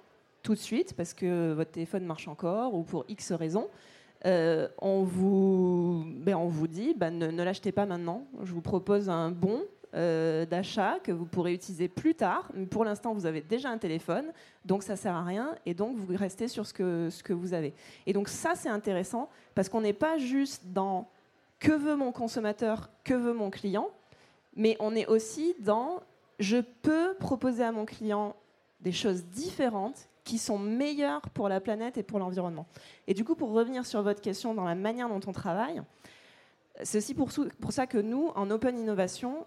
[0.41, 3.69] tout de suite, parce que votre téléphone marche encore ou pour X raisons,
[4.25, 8.25] euh, on, vous, ben, on vous dit ben, ne l'achetez pas maintenant.
[8.41, 9.63] Je vous propose un bon
[9.95, 12.49] euh, d'achat que vous pourrez utiliser plus tard.
[12.53, 14.31] Mais pour l'instant, vous avez déjà un téléphone,
[14.65, 17.53] donc ça sert à rien, et donc vous restez sur ce que, ce que vous
[17.53, 17.73] avez.
[18.05, 21.07] Et donc ça, c'est intéressant, parce qu'on n'est pas juste dans
[21.59, 23.89] que veut mon consommateur, que veut mon client,
[24.55, 26.01] mais on est aussi dans
[26.39, 28.35] je peux proposer à mon client
[28.81, 32.65] des choses différentes qui sont meilleures pour la planète et pour l'environnement.
[33.07, 35.81] Et du coup, pour revenir sur votre question dans la manière dont on travaille,
[36.81, 37.29] C'est aussi pour,
[37.59, 39.45] pour ça que nous, en Open Innovation,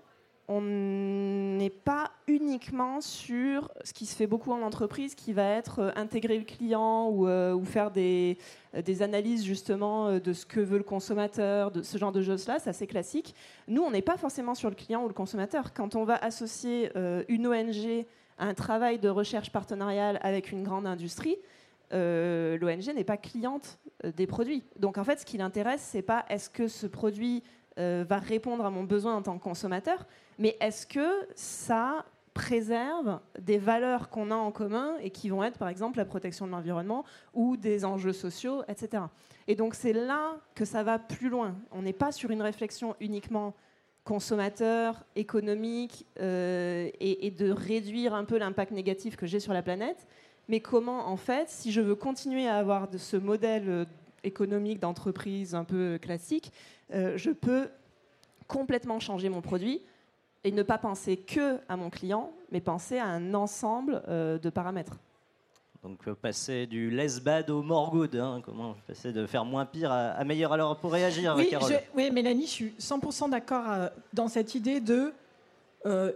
[0.49, 5.81] on n'est pas uniquement sur ce qui se fait beaucoup en entreprise, qui va être
[5.81, 8.39] euh, intégrer le client ou, euh, faire des,
[8.85, 12.71] des, analyses justement de ce que veut le consommateur, de ce genre de choses-là, c'est
[12.71, 13.35] assez classique.
[13.67, 15.73] Nous, on n'est pas forcément sur le client ou le consommateur.
[15.75, 16.91] Quand on va associer
[17.29, 18.07] une ONG
[18.39, 21.37] à un travail de recherche partenariale avec une grande industrie,
[21.93, 24.65] euh, l'ONG n'est pas cliente euh, des produits.
[24.79, 27.43] Donc en fait, ce qui l'intéresse, c'est pas est-ce que ce produit
[27.79, 30.07] euh, va répondre à mon besoin en tant que consommateur,
[30.39, 35.59] mais est-ce que ça préserve des valeurs qu'on a en commun et qui vont être
[35.59, 39.05] par exemple la protection de l'environnement ou des enjeux sociaux, etc.
[39.49, 41.57] Et donc c'est là que ça va plus loin.
[41.73, 43.55] On n'est pas sur une réflexion uniquement
[44.05, 50.07] consommateur, économique et, et, de réduire un peu l'impact négatif que j'ai sur la planète,
[50.49, 53.85] mais comment, en fait, si je veux continuer à avoir de ce modèle euh,
[54.23, 56.53] économique d'entreprise un peu classique,
[56.95, 57.69] euh, je peux
[58.47, 59.83] complètement changer mon produit
[60.47, 64.49] et ne pas penser que à mon client, mais penser à un ensemble euh, de
[64.49, 64.97] paramètres.
[65.83, 69.93] Donc passer du less bad au more good, hein, comment passer de faire moins pire
[69.93, 70.53] à, meilleur.
[70.53, 71.51] Alors pour réagir, oui,
[71.95, 75.13] oui, Mélanie, je suis 100% d'accord dans cette idée de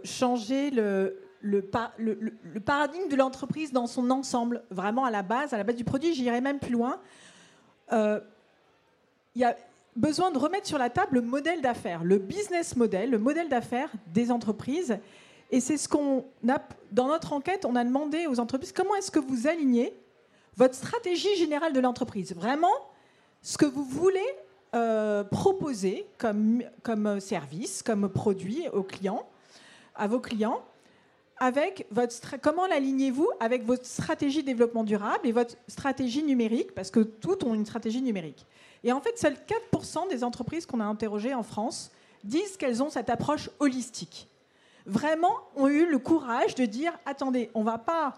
[0.03, 1.61] changer le, le,
[2.59, 6.13] paradigme de l'entreprise dans son ensemble, vraiment à la base, à la base du produit.
[6.13, 6.99] J'irai même plus loin.
[7.91, 8.19] Euh,
[9.35, 9.55] il y a
[9.95, 13.91] besoin de remettre sur la table le modèle d'affaires, le business model, le modèle d'affaires
[14.07, 14.97] des entreprises.
[15.51, 17.65] Et c'est ce qu'on a dans notre enquête.
[17.65, 19.93] On a demandé aux entreprises comment est-ce que vous alignez
[20.57, 22.73] votre stratégie générale de l'entreprise, vraiment
[23.41, 24.19] ce que vous voulez
[24.75, 29.25] euh, proposer comme, comme service, comme produit aux clients,
[29.95, 30.61] à vos clients,
[31.37, 36.73] avec votre comment l'alignez-vous avec votre stratégie développement durable et votre stratégie numérique?
[36.75, 38.45] Parce que toutes ont une stratégie numérique.
[38.83, 39.37] Et en fait, seuls
[39.71, 41.91] 4% des entreprises qu'on a interrogées en France
[42.23, 44.27] disent qu'elles ont cette approche holistique.
[44.85, 48.15] Vraiment, ont eu le courage de dire attendez, on ne va pas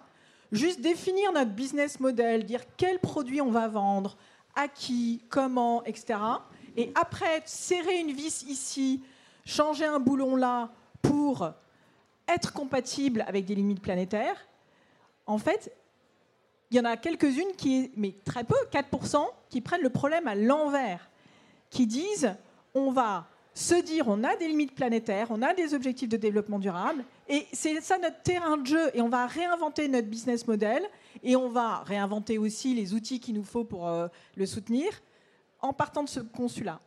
[0.52, 4.16] juste définir notre business model, dire quel produit on va vendre,
[4.56, 6.20] à qui, comment, etc.
[6.78, 9.02] Et après, serrer une vis ici,
[9.46, 10.70] changer un boulon là
[11.02, 11.52] pour
[12.28, 14.38] être compatible avec des limites planétaires,
[15.26, 15.76] en fait,
[16.74, 20.34] il y en a quelques-unes qui, mais très peu, 4%, qui prennent le problème à
[20.34, 21.08] l'envers,
[21.70, 22.36] qui disent
[22.74, 26.58] on va se dire on a des limites planétaires, on a des objectifs de développement
[26.58, 30.82] durable, et c'est ça notre terrain de jeu, et on va réinventer notre business model,
[31.22, 34.90] et on va réinventer aussi les outils qu'il nous faut pour euh, le soutenir,
[35.62, 36.80] en partant de ce postulat.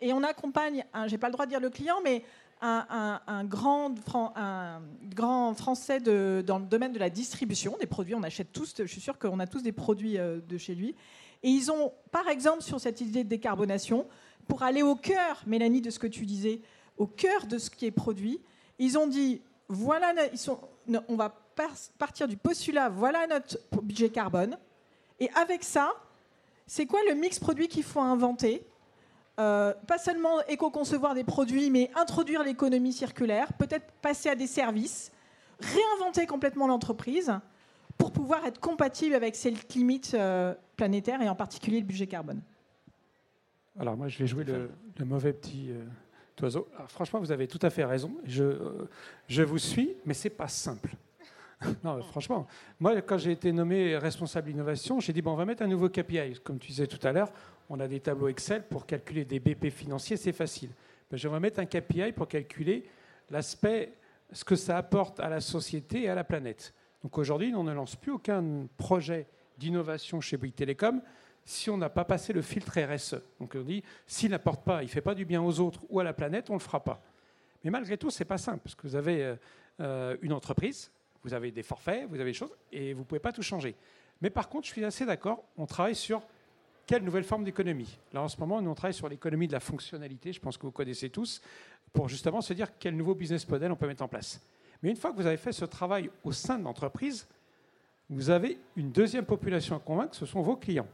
[0.00, 2.24] Et on accompagne, j'ai pas le droit de dire le client, mais
[2.62, 3.94] un, grand,
[4.36, 8.14] un grand français dans le domaine de la distribution des produits.
[8.14, 10.94] On achète tous, je suis sûre qu'on a tous des produits euh, de chez lui.
[11.42, 14.06] Et ils ont, par exemple, sur cette idée de décarbonation,
[14.46, 16.60] pour aller au cœur, Mélanie, de ce que tu disais,
[16.96, 18.40] au cœur de ce qui est produit,
[18.78, 20.60] ils ont dit voilà, ils sont,
[21.08, 21.34] on va
[21.98, 24.56] partir du postulat voilà notre budget carbone.
[25.18, 25.94] Et avec ça,
[26.66, 28.64] c'est quoi le mix produit qu'il faut inventer
[29.42, 35.10] euh, pas seulement éco-concevoir des produits, mais introduire l'économie circulaire, peut-être passer à des services,
[35.60, 37.32] réinventer complètement l'entreprise
[37.98, 42.40] pour pouvoir être compatible avec ces limites euh, planétaires et en particulier le budget carbone.
[43.78, 44.70] Alors moi, je vais jouer le,
[45.04, 46.68] mauvais petit euh, oiseau.
[46.88, 48.12] franchement, vous avez tout à fait raison.
[48.24, 48.86] Je,
[49.26, 50.94] je vous suis, mais c'est pas simple.
[51.84, 52.46] non, franchement,
[52.78, 55.88] moi, quand j'ai été nommé responsable innovation, j'ai dit bon, on va mettre un nouveau
[55.88, 56.40] KPI.
[56.42, 57.32] Comme tu disais tout à l'heure,
[57.68, 60.70] on a des tableaux Excel pour calculer des BP financiers, c'est facile.
[61.12, 62.84] Je vais mettre un KPI pour calculer
[63.30, 63.92] l'aspect,
[64.32, 66.72] ce que ça apporte à la société et à la planète.
[67.02, 69.26] Donc aujourd'hui, on ne lance plus aucun projet
[69.58, 71.02] d'innovation chez Bouygues Télécom
[71.44, 73.16] si on n'a pas passé le filtre RSE.
[73.40, 75.98] Donc on dit, s'il n'apporte pas, il ne fait pas du bien aux autres ou
[75.98, 77.02] à la planète, on ne le fera pas.
[77.64, 79.36] Mais malgré tout, ce n'est pas simple, parce que vous avez
[79.80, 80.90] euh, une entreprise,
[81.22, 83.74] vous avez des forfaits, vous avez des choses, et vous ne pouvez pas tout changer.
[84.20, 86.22] Mais par contre, je suis assez d'accord, on travaille sur
[86.92, 89.60] quelle nouvelle forme d'économie Là, en ce moment, nous, on travaille sur l'économie de la
[89.60, 91.40] fonctionnalité, je pense que vous connaissez tous,
[91.90, 94.42] pour justement se dire quel nouveau business model on peut mettre en place.
[94.82, 97.26] Mais une fois que vous avez fait ce travail au sein de l'entreprise,
[98.10, 100.86] vous avez une deuxième population à convaincre, ce sont vos clients.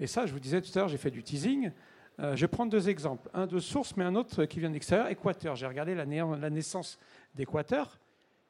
[0.00, 1.70] Et ça, je vous disais tout à l'heure, j'ai fait du teasing.
[2.18, 3.30] Euh, je vais prendre deux exemples.
[3.32, 5.54] Un de source, mais un autre qui vient de l'extérieur, Équateur.
[5.54, 6.98] J'ai regardé la, la naissance
[7.32, 8.00] d'Équateur.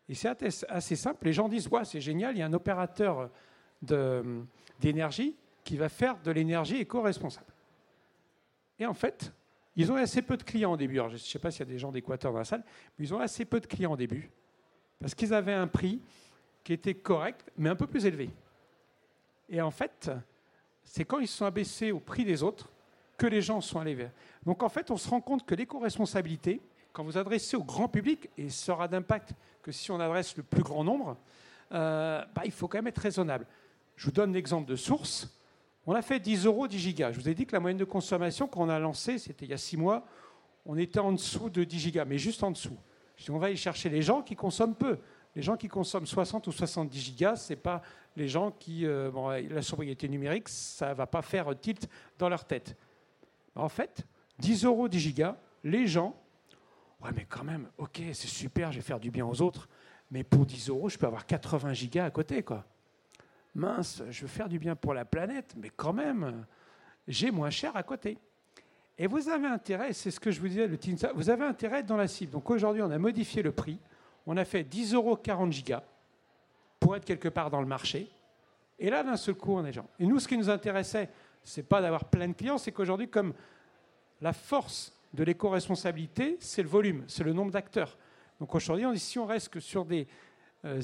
[0.08, 0.30] Et c'est
[0.70, 1.26] assez simple.
[1.26, 3.28] Les gens disent, ouais, c'est génial, il y a un opérateur
[4.80, 5.36] d'énergie
[5.66, 7.52] qui va faire de l'énergie éco-responsable.
[8.78, 9.32] Et en fait,
[9.74, 10.96] ils ont assez peu de clients au début.
[10.96, 12.62] je ne sais pas s'il y a des gens d'Équateur dans la salle,
[12.96, 14.30] mais ils ont assez peu de clients au début.
[15.00, 16.00] Parce qu'ils avaient un prix
[16.62, 18.30] qui était correct, mais un peu plus élevé.
[19.48, 20.08] Et en fait,
[20.84, 22.70] c'est quand ils se sont abaissés au prix des autres
[23.18, 24.12] que les gens sont allés vers.
[24.44, 26.60] Donc en fait, on se rend compte que l'éco-responsabilité,
[26.92, 30.62] quand vous adressez au grand public, et sera d'impact que si on adresse le plus
[30.62, 31.16] grand nombre,
[31.72, 33.46] euh, bah, il faut quand même être raisonnable.
[33.96, 35.35] Je vous donne l'exemple de source.
[35.86, 37.12] On a fait 10 euros 10 gigas.
[37.12, 39.54] Je vous ai dit que la moyenne de consommation qu'on a lancée, c'était il y
[39.54, 40.04] a 6 mois,
[40.64, 42.76] on était en dessous de 10 gigas, mais juste en dessous.
[43.16, 44.98] Je on va aller chercher les gens qui consomment peu.
[45.36, 47.82] Les gens qui consomment 60 ou 70 gigas, ce n'est pas
[48.16, 48.84] les gens qui...
[48.84, 52.76] Euh, bon, la sobriété numérique, ça ne va pas faire tilt dans leur tête.
[53.54, 54.04] En fait,
[54.40, 56.20] 10 euros 10 gigas, les gens...
[57.02, 59.68] Ouais, mais quand même, ok, c'est super, je vais faire du bien aux autres,
[60.10, 62.64] mais pour 10 euros, je peux avoir 80 gigas à côté, quoi.
[63.56, 66.44] Mince, je veux faire du bien pour la planète, mais quand même,
[67.08, 68.18] j'ai moins cher à côté.
[68.98, 70.68] Et vous avez intérêt, c'est ce que je vous disais,
[71.14, 72.32] vous avez intérêt dans la cible.
[72.32, 73.78] Donc aujourd'hui, on a modifié le prix.
[74.26, 75.82] On a fait 10 euros 40 gigas
[76.80, 78.10] pour être quelque part dans le marché.
[78.78, 79.88] Et là, d'un seul coup, on est gens.
[79.98, 81.08] Et nous, ce qui nous intéressait,
[81.42, 83.32] c'est pas d'avoir plein de clients, c'est qu'aujourd'hui, comme
[84.20, 87.96] la force de l'éco-responsabilité, c'est le volume, c'est le nombre d'acteurs.
[88.38, 90.06] Donc aujourd'hui, si on reste que sur des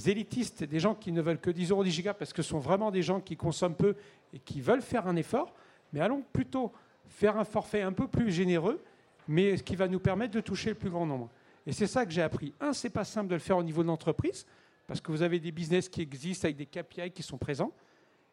[0.07, 2.59] élitistes, des gens qui ne veulent que 10 euros 10 gigas parce que ce sont
[2.59, 3.97] vraiment des gens qui consomment peu
[4.33, 5.55] et qui veulent faire un effort,
[5.93, 6.73] mais allons plutôt
[7.09, 8.83] faire un forfait un peu plus généreux,
[9.29, 11.31] mais qui va nous permettre de toucher le plus grand nombre.
[11.67, 12.55] Et c'est ça que j'ai appris.
[12.61, 14.47] Un, c'est pas simple de le faire au niveau de l'entreprise,
[14.87, 17.73] parce que vous avez des business qui existent avec des KPI qui sont présents.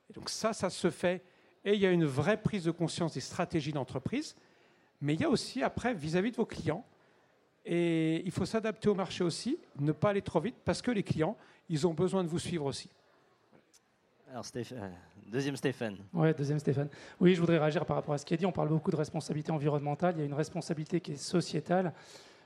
[0.10, 1.24] Et donc ça, ça se fait.
[1.64, 4.36] Et il y a une vraie prise de conscience des stratégies d'entreprise.
[5.02, 6.86] Mais il y a aussi, après, vis-à-vis -vis de vos clients,
[7.65, 11.04] et il faut s'adapter au marché aussi, ne pas aller trop vite, parce que les
[11.04, 11.38] clients,
[11.69, 12.89] ils ont besoin de vous suivre aussi.
[14.32, 14.93] Alors, Stéphane,
[15.28, 15.98] deuxième Stéphane.
[16.13, 16.89] Oui, deuxième Stéphane.
[17.19, 18.45] Oui, je voudrais réagir par rapport à ce qui est dit.
[18.45, 20.13] On parle beaucoup de responsabilité environnementale.
[20.17, 21.93] Il y a une responsabilité qui est sociétale.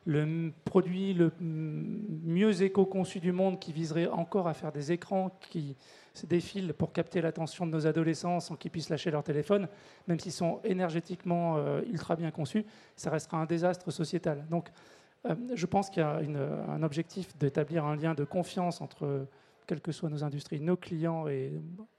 [0.06, 5.76] Le produit le mieux éco-conçu du monde qui viserait encore à faire des écrans qui
[6.13, 9.67] se défilent pour capter l'attention de nos adolescents sans qu'ils puissent lâcher leur téléphone,
[10.08, 14.45] même s'ils sont énergétiquement euh, ultra bien conçus, ça restera un désastre sociétal.
[14.49, 14.69] Donc,
[15.53, 16.19] je pense qu'il y a
[16.69, 19.25] un objectif d'établir un lien de confiance entre
[19.67, 21.51] quelles que soient nos industries, nos clients, et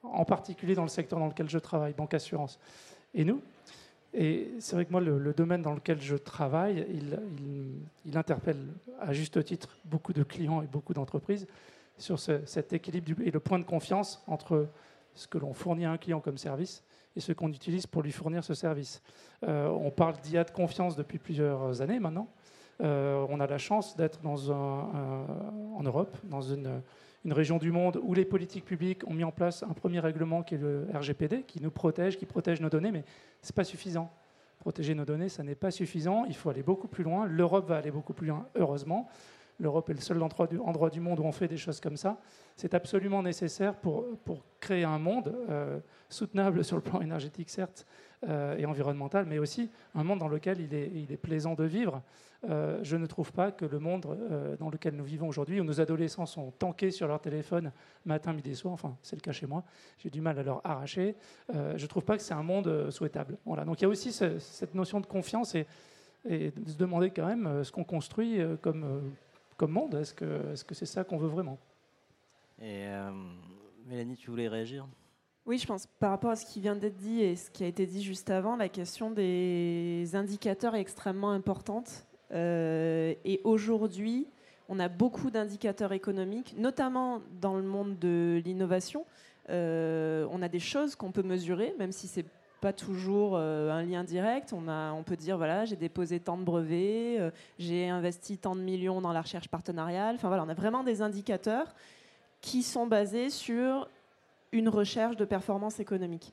[0.03, 2.59] en particulier dans le secteur dans lequel je travaille, banque assurance,
[3.15, 3.41] et nous.
[4.13, 6.87] Et c'est vrai que moi, le, domaine dans lequel je travaille,
[8.05, 8.69] il, interpelle
[9.01, 11.49] à juste titre beaucoup de clients et beaucoup d'entreprises
[11.99, 14.69] sur cet équilibre et le point de confiance entre
[15.15, 16.85] ce que l'on fournit à un client comme service
[17.17, 19.03] et ce qu'on utilise pour lui fournir ce service.
[19.45, 22.29] Euh, on parle d'IA de confiance depuis plusieurs années maintenant.
[22.83, 26.83] Euh, on a la chance d'être dans en Europe, dans une
[27.25, 30.43] une région du monde où les politiques publiques ont mis en place un premier règlement
[30.43, 33.05] qui est le RGPD, qui nous protège, qui protège nos données, mais
[33.41, 34.11] ce n'est pas suffisant.
[34.61, 37.27] Protéger nos données, ça n'est pas suffisant, il faut aller beaucoup plus loin.
[37.27, 39.09] L'Europe va aller beaucoup plus loin, heureusement.
[39.61, 42.19] L'Europe est le seul endroit du, monde où on fait des choses comme ça.
[42.57, 44.05] C'est absolument nécessaire pour,
[44.61, 47.87] créer un monde euh, soutenable sur le plan énergétique, certes,
[48.27, 50.75] euh, et environnemental, mais aussi un monde dans lequel il
[51.13, 52.03] est, plaisant de vivre.
[52.49, 55.81] Euh, je ne trouve pas que le monde dans lequel nous vivons aujourd'hui, où nos
[55.81, 57.71] adolescents sont tankés sur leur téléphone
[58.07, 59.63] matin, midi et soir, enfin c'est le cas chez moi,
[59.99, 61.15] j'ai du mal à leur arracher,
[61.53, 63.37] je ne trouve pas que c'est un monde souhaitable.
[63.45, 63.65] Voilà.
[63.65, 65.67] Donc il y a aussi cette notion de confiance et
[66.27, 69.13] de se demander quand même ce qu'on construit comme
[69.57, 71.59] comme monde Est-ce que c'est -ce c'est ça qu'on veut vraiment?
[72.61, 73.11] Et euh,
[73.87, 74.87] Mélanie, tu voulais réagir?
[75.47, 77.67] Oui, je pense par rapport à ce qui vient d'être dit et ce qui a
[77.67, 82.07] été dit juste avant, la question des indicateurs est extrêmement importante.
[82.33, 84.27] Euh, et aujourd'hui,
[84.71, 89.05] on a beaucoup d'indicateurs économiques, notamment dans le monde de l'innovation.
[89.51, 92.25] Euh, on a des choses qu'on peut mesurer, même si c'est
[92.65, 94.55] pas toujours euh, un lien direct.
[94.55, 98.57] On, a, on peut dire voilà, j'ai déposé tant de brevets, euh, j'ai investi tant
[98.57, 100.15] de millions dans la recherche partenariale.
[100.15, 101.75] Enfin voilà, on a vraiment des indicateurs
[102.41, 103.87] qui sont basés sur
[104.53, 106.33] une recherche de performance économique.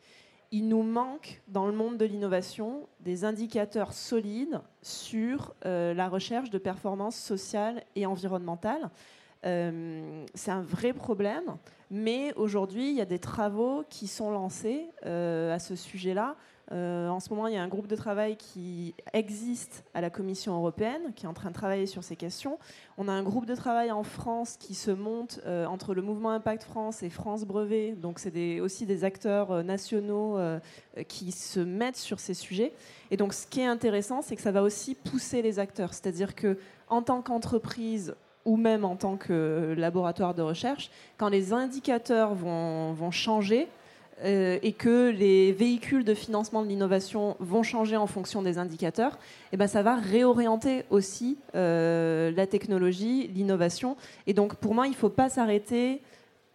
[0.54, 6.50] Il nous manque dans le monde de l'innovation des indicateurs solides sur euh, la recherche
[6.50, 8.90] de performance sociale et environnementale.
[9.44, 11.58] C'est un vrai problème,
[11.94, 16.38] mais aujourd'hui, il y a des travaux qui sont lancés euh, à ce sujet-là.
[16.72, 20.10] Euh, en ce moment, il y a un groupe de travail qui existe à la
[20.10, 22.60] Commission européenne, qui est en train de travailler sur ces questions.
[22.98, 26.64] On a un groupe de travail en France qui se monte entre le mouvement Impact
[26.64, 27.92] France et France Brevet.
[27.92, 30.40] Donc, c'est aussi des acteurs nationaux
[31.10, 32.72] qui se mettent sur ces sujets.
[33.10, 35.94] Et donc, ce qui est intéressant, c'est que ça va aussi pousser les acteurs.
[35.94, 38.16] C'est-à-dire que, en tant qu'entreprise,
[38.46, 43.68] ou même en tant que laboratoire de recherche, quand les indicateurs vont, vont changer
[44.24, 49.14] euh, et que les véhicules de financement de l'innovation vont changer en fonction des indicateurs,
[49.14, 53.98] et eh ben ça va réorienter aussi euh, la technologie, l'innovation.
[54.28, 56.02] Et donc pour moi, il ne faut pas s'arrêter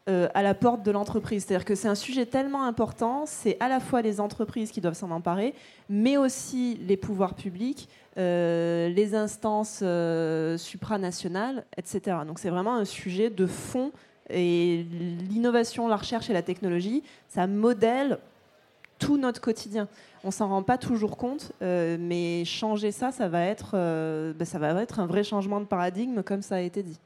[0.09, 1.45] euh, à la porte de l'entreprise.
[1.45, 4.95] C'est-à-dire que c'est un sujet tellement important, c'est à la fois les entreprises qui doivent
[4.95, 5.53] s'en emparer,
[5.89, 7.89] mais aussi les pouvoirs publics,
[8.19, 12.19] euh, les instances euh, supranationales, etc.
[12.27, 13.93] Donc c'est vraiment un sujet de fond
[14.29, 14.87] et
[15.31, 18.19] l'innovation, la recherche et la technologie, ça modèle
[18.99, 19.89] tout notre quotidien.
[20.25, 23.73] On s'en rend pas toujours compte, mais changer ça, ça va, être,
[24.33, 26.99] ben, ça va être un vrai changement de paradigme, comme ça a été dit.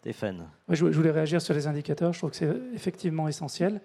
[0.00, 0.46] Stéphane.
[0.70, 2.14] je voulais réagir sur les indicateurs.
[2.14, 3.82] Je trouve que c'est effectivement essentiel.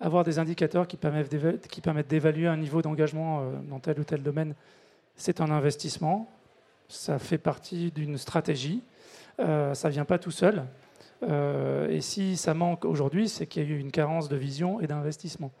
[0.00, 4.54] Avoir des indicateurs qui permettent d'évaluer un niveau d'engagement euh, dans tel ou tel domaine,
[5.16, 6.30] c'est un investissement.
[6.88, 8.82] Ça fait partie d'une stratégie.
[9.40, 10.64] Euh, ça ne vient pas tout seul.
[11.22, 14.80] Euh, et si ça manque aujourd'hui, c'est qu'il y a eu une carence de vision
[14.80, 15.52] et d'investissement.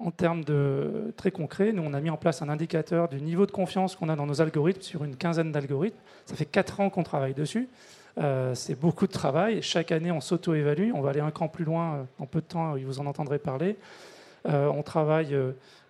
[0.00, 3.46] En termes de très concrets, nous on a mis en place un indicateur du niveau
[3.46, 5.98] de confiance qu'on a dans nos algorithmes sur une quinzaine d'algorithmes.
[6.24, 7.68] Ça fait quatre ans qu'on travaille dessus.
[8.18, 9.60] Euh, c'est beaucoup de travail.
[9.60, 10.92] Chaque année, on s'auto-évalue.
[10.94, 13.38] On va aller un cran plus loin euh, en peu de temps, vous en entendrez
[13.40, 13.76] parler.
[14.48, 15.36] Euh, on travaille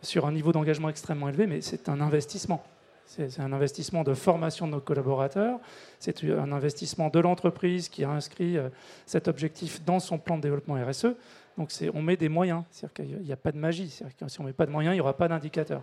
[0.02, 2.62] sur un niveau d'engagement extrêmement élevé, mais c'est un investissement.
[3.06, 5.58] C'est un investissement de formation de nos collaborateurs,
[5.98, 8.58] c'est un investissement de l'entreprise qui a inscrit
[9.06, 11.14] cet objectif dans son plan de développement RSE.
[11.56, 13.88] Donc on met des moyens, c'est-à-dire n'y a pas de magie.
[13.88, 15.80] si on ne met pas de moyens, il n'y aura pas d'indicateur.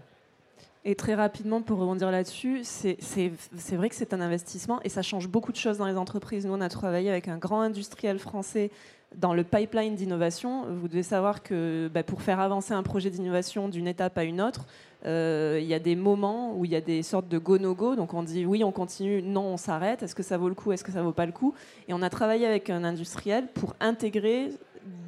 [0.87, 5.27] Et très rapidement, pour rebondir là-dessus, c'est vrai que c'est un investissement et ça change
[5.27, 6.45] beaucoup de choses dans les entreprises.
[6.45, 8.69] Nous, on a travaillé avec un grand industriel français
[9.17, 10.65] dans le pipeline d'innovation.
[10.69, 14.41] Vous devez savoir que bah, pour faire avancer un projet d'innovation d'une étape à une
[14.41, 14.65] autre,
[15.05, 17.95] euh, il y a des moments où il y a des sortes de go-no-go.
[17.95, 20.03] Donc on dit oui, on continue, non, on s'arrête.
[20.03, 20.71] Est-ce que ça vaut le coup?
[20.71, 21.53] Est-ce que ça vaut pas le coup?
[21.87, 24.51] Et on a travaillé avec un industriel pour intégrer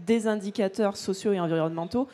[0.05, 2.08] des indicateurs sociaux et environnementaux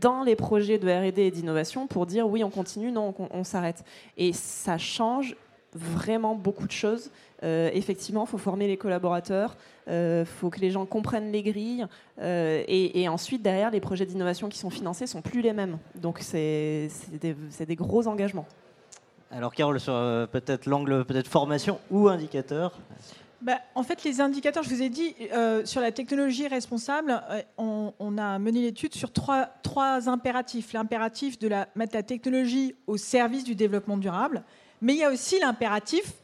[0.00, 3.84] dans les projets de RD et d'innovation pour dire oui, on continue, non, on, s'arrête.
[4.16, 5.36] Et ça change
[5.72, 7.10] vraiment beaucoup de choses.
[7.42, 9.56] Euh, effectivement, il faut former les collaborateurs,
[9.86, 11.86] il euh, faut que les gens comprennent les grilles,
[12.20, 15.78] euh, et, ensuite, derrière, les projets d'innovation qui sont financés sont plus les mêmes.
[15.94, 16.88] Donc, c'est
[17.20, 17.34] des,
[17.66, 18.46] des, gros engagements.
[19.30, 19.92] Alors, Carole, sur
[20.32, 22.72] peut-être l'angle peut-être formation ou indicateur
[23.42, 27.42] bah, en fait, les indicateurs, je vous ai dit, euh, sur la technologie responsable, euh,
[27.58, 30.72] on, a mené l'étude sur trois, trois impératifs.
[30.72, 34.42] L'impératif de la, mettre la technologie au service du développement durable,
[34.80, 36.14] mais il y a aussi l'impératif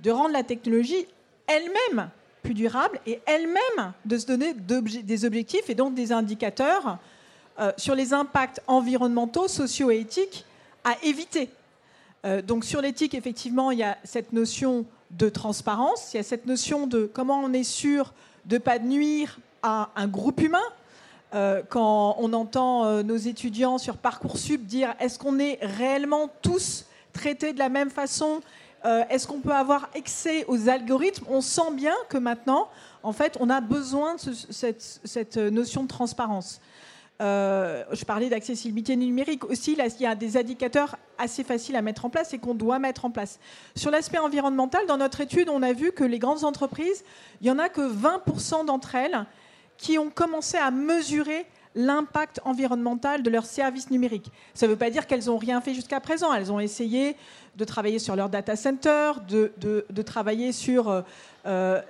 [0.00, 1.06] de rendre la technologie
[1.46, 2.10] elle-même
[2.42, 6.98] plus durable et elle-même de se donner des objectifs et donc des indicateurs
[7.58, 10.44] euh, sur les impacts environnementaux, sociaux et éthiques
[10.84, 11.50] à éviter.
[12.46, 16.46] donc sur l'éthique, effectivement, il y a cette notion de transparence, il y a cette
[16.46, 18.12] notion de comment on est sûr
[18.46, 20.62] de ne pas nuire à un groupe humain.
[21.34, 26.86] Euh, quand on entend euh, nos étudiants sur Parcoursup dire est-ce qu'on est réellement tous
[27.12, 28.40] traités de la même façon?
[28.88, 31.26] Euh, Est-ce qu'on peut avoir accès aux algorithmes?
[31.28, 32.68] On sent bien que maintenant,
[33.02, 36.60] en fait, on a besoin de cette, notion de transparence.
[37.20, 39.76] Euh, je parlais d'accessibilité numérique aussi.
[39.78, 43.04] Il y a des indicateurs assez faciles à mettre en place et qu'on doit mettre
[43.04, 43.38] en place.
[43.74, 47.04] Sur l'aspect environnemental, dans notre étude, on a vu que les grandes entreprises,
[47.40, 49.26] il n'y en a que 20% d'entre elles
[49.76, 51.46] qui ont commencé à mesurer
[51.78, 54.32] l'impact environnemental de leurs services numériques.
[54.52, 56.34] Ça ne veut pas dire qu'elles n'ont rien fait jusqu'à présent.
[56.34, 57.14] Elles ont essayé
[57.56, 61.02] de travailler sur leur data center, de, travailler sur euh,
[61.46, 61.80] euh,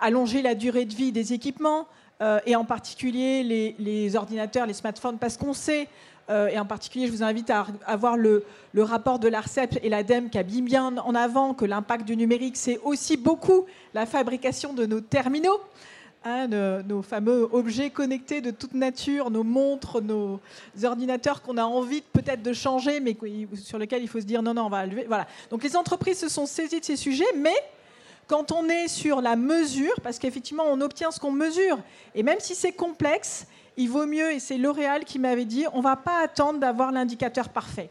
[0.00, 1.86] allonger la durée de vie des équipements,
[2.20, 3.42] euh, et en particulier
[3.78, 5.88] les, ordinateurs, les smartphones, parce qu'on sait,
[6.28, 8.44] et en particulier je vous invite à, avoir le,
[8.76, 12.78] rapport de l'ARCEP et l'ADEME qui a bien en avant que l'impact du numérique, c'est
[12.84, 13.64] aussi beaucoup
[13.94, 15.60] la fabrication de nos terminaux.
[16.22, 20.38] Hein, nos, fameux objets connectés de toute nature, nos montres, nos
[20.84, 23.16] ordinateurs qu'on a envie peut-être de changer, mais
[23.54, 25.06] sur lesquels il faut se dire non, non, on va lever.
[25.08, 25.26] Voilà.
[25.48, 27.54] Donc les entreprises se sont saisies de ces sujets, mais
[28.26, 31.78] quand on est sur la mesure, parce qu'effectivement, on obtient ce qu'on mesure,
[32.14, 33.46] et même si c'est complexe,
[33.78, 36.92] il vaut mieux, et c'est L'Oréal qui m'avait dit, on ne va pas attendre d'avoir
[36.92, 37.88] l'indicateur parfait.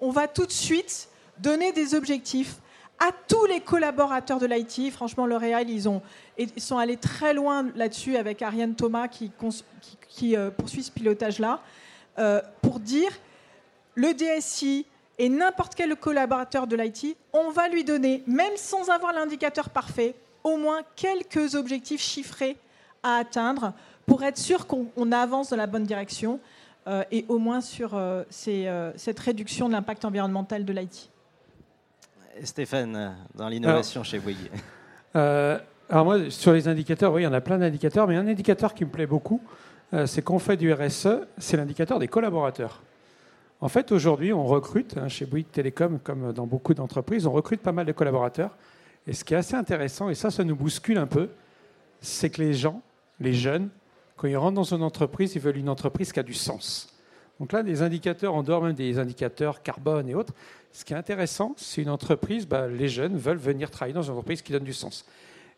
[0.00, 1.08] On va tout de suite
[1.38, 2.56] donner des objectifs
[3.00, 4.92] à tous les collaborateurs de l'IT.
[4.92, 6.02] Franchement, L'Oréal, ils, ont,
[6.38, 11.60] ils sont allés très loin là-dessus avec Ariane Thomas qui, euh, poursuit ce pilotage-là,
[12.18, 13.10] euh, pour dire
[13.94, 14.86] le DSI,
[15.18, 20.14] et n'importe quel collaborateur de l'IT, on va lui donner, même sans avoir l'indicateur parfait,
[20.44, 22.56] au moins quelques objectifs chiffrés
[23.02, 23.74] à atteindre
[24.06, 26.40] pour être sûr qu'on avance dans la bonne direction
[26.86, 27.98] euh, et au moins sur
[28.30, 31.09] cette réduction de l'impact environnemental de l'IT.
[32.44, 34.50] Stéphane, dans l'innovation chez Bouygues.
[35.14, 38.74] alors moi, sur les indicateurs, oui, il y en a plein d'indicateurs, mais un indicateur
[38.74, 39.42] qui me plaît beaucoup,
[40.06, 41.08] c'est qu'on fait du RSE,
[41.38, 42.80] c'est l'indicateur des collaborateurs.
[43.60, 47.60] En fait, aujourd'hui, on recrute, hein, chez Bouygues Télécom, comme dans beaucoup d'entreprises, on recrute
[47.60, 48.56] pas mal de collaborateurs.
[49.06, 51.28] Et ce qui est assez intéressant, et ça, ça nous bouscule un peu,
[52.00, 52.80] c'est que les gens,
[53.18, 53.68] les jeunes,
[54.16, 56.94] quand ils rentrent dans une entreprise, ils veulent une entreprise qui a du sens.
[57.38, 60.34] Donc là, des indicateurs, en dehors même des indicateurs carbone et autres,
[60.72, 64.12] ce qui est intéressant, c'est une entreprise, bah, les jeunes veulent venir travailler dans une
[64.12, 65.04] entreprise qui donne du sens.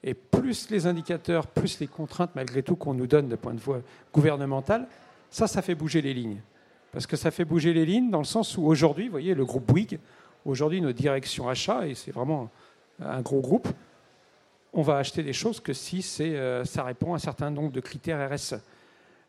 [0.02, 3.60] Et plus les indicateurs, plus les contraintes, malgré tout, qu'on nous donne de point de
[3.60, 3.82] vue
[4.12, 4.88] gouvernemental,
[5.30, 6.40] ça, ça fait bouger les lignes.
[6.92, 9.44] Parce que ça fait bouger les lignes dans le sens où aujourd'hui, vous voyez, le
[9.44, 9.98] groupe Bouygues,
[10.44, 12.50] aujourd'hui, notre direction achat, et c'est vraiment
[13.00, 13.68] un gros groupe,
[14.72, 17.80] on va acheter des choses que si euh, ça répond à un certain nombre de
[17.80, 18.56] critères RSE.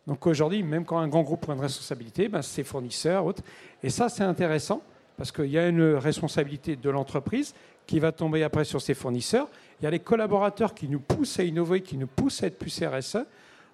[0.07, 3.43] Donc aujourd'hui, même quand un grand groupe prend une responsabilité, ben, c'est fournisseurs, autres.
[3.81, 4.81] Et ça, c'est intéressant
[5.17, 7.53] parce qu'il y a une responsabilité de l'entreprise
[7.85, 9.47] qui va tomber après sur ses fournisseurs.
[9.79, 12.57] Il y a les collaborateurs qui nous poussent à innover, qui nous poussent à être
[12.57, 13.25] plus RSE.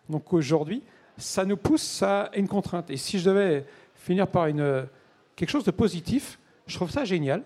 [0.09, 0.83] Donc aujourd'hui,
[1.17, 2.89] ça nous pousse à une contrainte.
[2.89, 3.65] Et si je devais
[3.95, 4.87] finir par une,
[5.35, 7.43] quelque chose de positif, je trouve ça génial,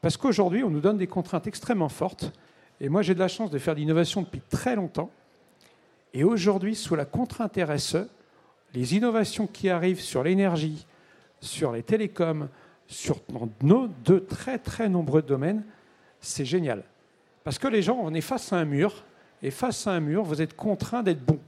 [0.00, 2.32] parce qu'aujourd'hui, on nous donne des contraintes extrêmement fortes.
[2.80, 5.10] Et moi, j'ai de la chance de faire de l'innovation depuis très longtemps.
[6.14, 8.08] Et aujourd'hui, sous la contrainte RSE,
[8.74, 10.86] les innovations qui arrivent sur l'énergie,
[11.40, 12.48] sur les télécoms,
[12.92, 13.16] sur
[13.62, 15.62] nos de très très nombreux domaines,
[16.20, 16.82] c'est génial.
[17.42, 19.04] Parce que les gens, on est face à un mur,
[19.42, 21.38] et face à un mur, vous êtes contraint d'être bon.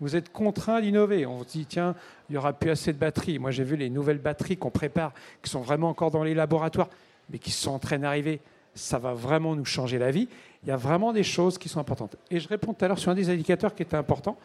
[0.00, 1.26] Vous êtes contraint d'innover.
[1.26, 1.94] On se dit, tiens,
[2.28, 3.38] il n'y aura plus assez de batteries.
[3.38, 6.88] Moi, j'ai vu les nouvelles batteries qu'on prépare, qui sont vraiment encore dans les laboratoires,
[7.28, 8.40] mais qui sont en train d'arriver.
[8.74, 10.28] Ça va vraiment nous changer la vie.
[10.62, 12.16] Il y a vraiment des choses qui sont importantes.
[12.30, 14.38] Et je réponds tout à l'heure sur un des indicateurs qui était important.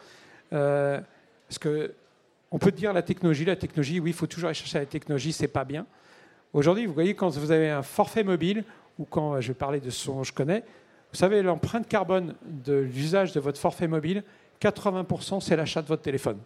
[0.52, 1.00] Euh,
[1.48, 1.92] parce que
[2.50, 5.32] on peut dire la technologie, la technologie, oui, il faut toujours aller chercher la technologie,
[5.32, 5.86] c'est pas bien.
[6.52, 8.64] Aujourd'hui, vous voyez, quand vous avez un forfait mobile,
[8.98, 10.64] ou quand je vais parler de ce dont je connais,
[11.12, 14.22] vous savez, l'empreinte carbone de l'usage de votre forfait mobile,
[14.60, 16.38] 80% c'est l'achat de votre téléphone.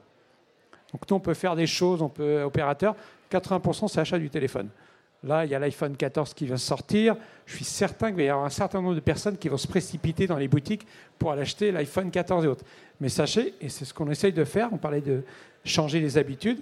[0.92, 2.96] Donc nous, on peut faire des choses, on peut, opérateur,
[3.30, 4.68] 80% c'est l'achat du téléphone.
[5.22, 7.14] Là, il y a l'iPhone 14 qui vient sortir.
[7.44, 9.68] Je suis certain qu'il va y avoir un certain nombre de personnes qui vont se
[9.68, 10.86] précipiter dans les boutiques
[11.18, 12.64] pour aller acheter l'iPhone 14 et autres.
[13.00, 15.22] Mais sachez, et c'est ce qu'on essaye de faire, on parlait de
[15.62, 16.60] changer les habitudes,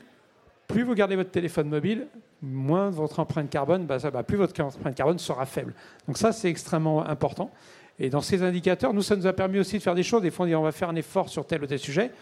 [0.68, 2.06] plus vous gardez votre téléphone mobile,
[2.42, 5.74] moins votre empreinte carbone, bah, bah, plus votre empreinte carbone sera faible.
[6.06, 7.50] Donc ça, c'est extrêmement important.
[7.98, 10.22] Et dans ces indicateurs, nous, ça nous a permis aussi de faire des choses.
[10.22, 12.12] Des fois, on dit on va faire un effort sur tel ou tel sujet.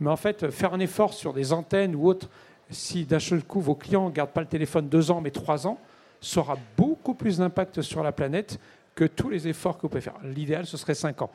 [0.00, 2.28] Mais en fait, faire un effort sur des antennes ou autres,
[2.70, 5.66] si d'un seul coup, vos clients ne gardent pas le téléphone deux ans, mais trois
[5.66, 5.78] ans,
[6.20, 8.58] ça aura beaucoup plus d'impact sur la planète
[8.94, 10.18] que tous les efforts que vous pouvez faire.
[10.22, 11.30] L'idéal, ce serait cinq ans.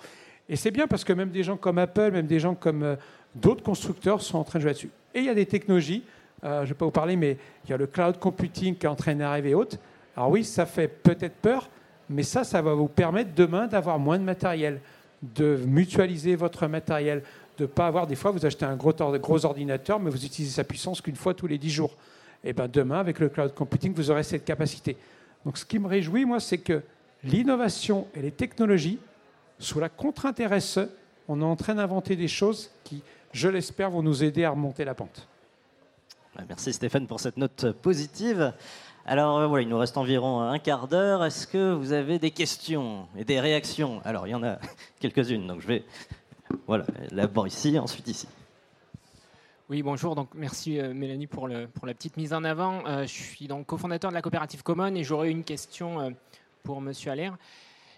[0.50, 2.96] Et c'est bien parce que même des gens comme Apple, même des gens comme euh,
[3.36, 4.92] d'autres constructeurs sont en train de jouer là-dessus.
[5.14, 6.04] Et il y a des technologies,
[6.44, 8.86] euh, je ne vais pas vous parler, mais il y a le cloud computing qui
[8.86, 9.80] est en train d'arriver haute.
[10.16, 11.70] Alors oui, ça fait peut-être peur,
[12.10, 14.80] mais ça, ça va vous permettre demain d'avoir moins de matériel,
[15.22, 17.24] de mutualiser votre matériel,
[17.58, 20.64] de ne pas avoir, des fois, vous achetez un gros, ordinateur, mais vous utilisez sa
[20.64, 21.96] puissance qu'une fois tous les 10 jours.
[22.44, 24.96] Et bien demain, avec le cloud computing, vous aurez cette capacité.
[25.44, 26.84] Donc ce qui me réjouit, moi, c'est que
[27.24, 29.00] l'innovation et les technologies,
[29.60, 30.88] sous la contrainte RSE,
[31.28, 33.02] on est en train d'inventer des choses qui,
[33.34, 35.28] je l'espère, vont nous aider à remonter la pente.
[36.48, 38.54] Merci Stéphane pour cette note positive.
[39.06, 41.26] Alors euh, voilà, il nous reste environ un quart d'heure.
[41.26, 44.02] Est-ce que vous avez des questions et des réactions?
[44.06, 44.60] Alors il y en a
[45.00, 45.86] quelques-unes, donc je vais
[46.68, 48.28] voilà, d'abord ici, ensuite ici.
[49.70, 50.16] Oui, bonjour.
[50.16, 52.86] Donc, merci euh, Mélanie pour, la petite mise en avant.
[52.86, 56.16] Euh, je suis donc cofondateur de la coopérative Common et j'aurais une question
[56.64, 57.36] pour Monsieur Allaire.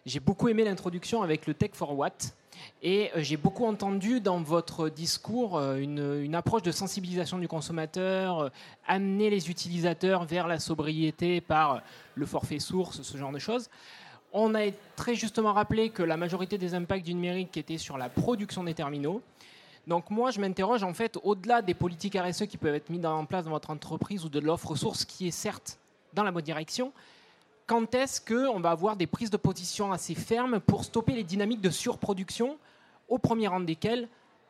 [0.05, 2.33] J'ai beaucoup aimé l'introduction avec le Tech for What.
[2.81, 8.39] Et euh, j'ai beaucoup entendu dans votre discours euh, une, approche de sensibilisation du consommateur,
[8.39, 8.49] euh,
[8.87, 11.81] amener les utilisateurs vers la sobriété par
[12.15, 13.69] le forfait source, ce genre de choses.
[14.31, 18.09] On a très justement rappelé que la majorité des impacts du numérique étaient sur la
[18.09, 19.21] production des terminaux.
[19.87, 23.25] Donc moi, je m'interroge en fait, au-delà des politiques RSE qui peuvent être mises en
[23.25, 25.79] place dans votre entreprise ou de l'offre source qui est certes
[26.13, 26.91] dans la bonne direction,
[27.69, 31.61] quand est-ce qu'on va avoir des prises de position assez fermes pour stopper les dynamiques
[31.61, 32.57] de surproduction,
[33.07, 34.07] au premier rang desquelles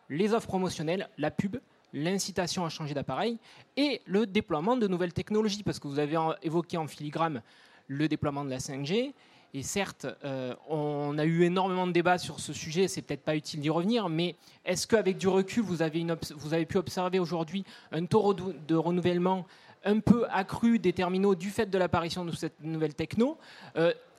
[0.10, 1.58] les offres promotionnelles, la pub,
[1.92, 3.38] l'incitation à changer d'appareil
[3.76, 7.42] et le déploiement de nouvelles technologies, parce que vous avez évoqué en filigrane
[7.90, 9.12] le déploiement de la 5G.
[9.54, 13.36] Et certes, euh, on a eu énormément de débats sur ce sujet, c'est peut-être pas
[13.36, 16.06] utile d'y revenir, mais est-ce qu'avec du recul, vous avez,
[16.38, 19.46] vous avez pu observer aujourd'hui un taux de renouvellement
[19.84, 23.38] un peu accru des terminaux du fait de l'apparition de cette nouvelle techno.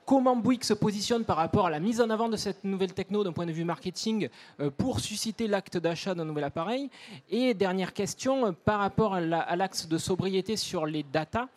[0.01, 2.93] Euh, comment Bouygues se positionne par rapport à la mise en avant de cette nouvelle
[2.93, 4.29] techno d'un point de vue marketing
[4.61, 6.91] euh, pour susciter l'acte d'achat d'un nouvel appareil?
[7.31, 9.21] Et dernière question, euh, par rapport à
[9.57, 11.49] l'axe de sobriété sur les data,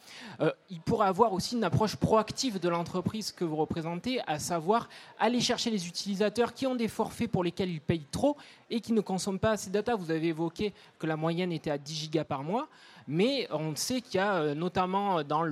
[0.69, 4.89] il pourrait avoir aussi une approche proactive de l'entreprise que vous représentez, à savoir
[5.19, 8.37] aller chercher les utilisateurs qui ont des forfaits pour lesquels ils payent trop
[8.69, 9.95] et qui ne consomment pas assez de data.
[9.95, 12.67] Vous avez évoqué que la moyenne était à 10 gigas par mois
[13.07, 15.43] mais on sait qu'il y a euh, notamment dans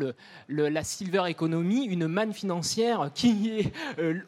[0.48, 2.81] la silver economy une manne financière
[3.14, 3.74] qui est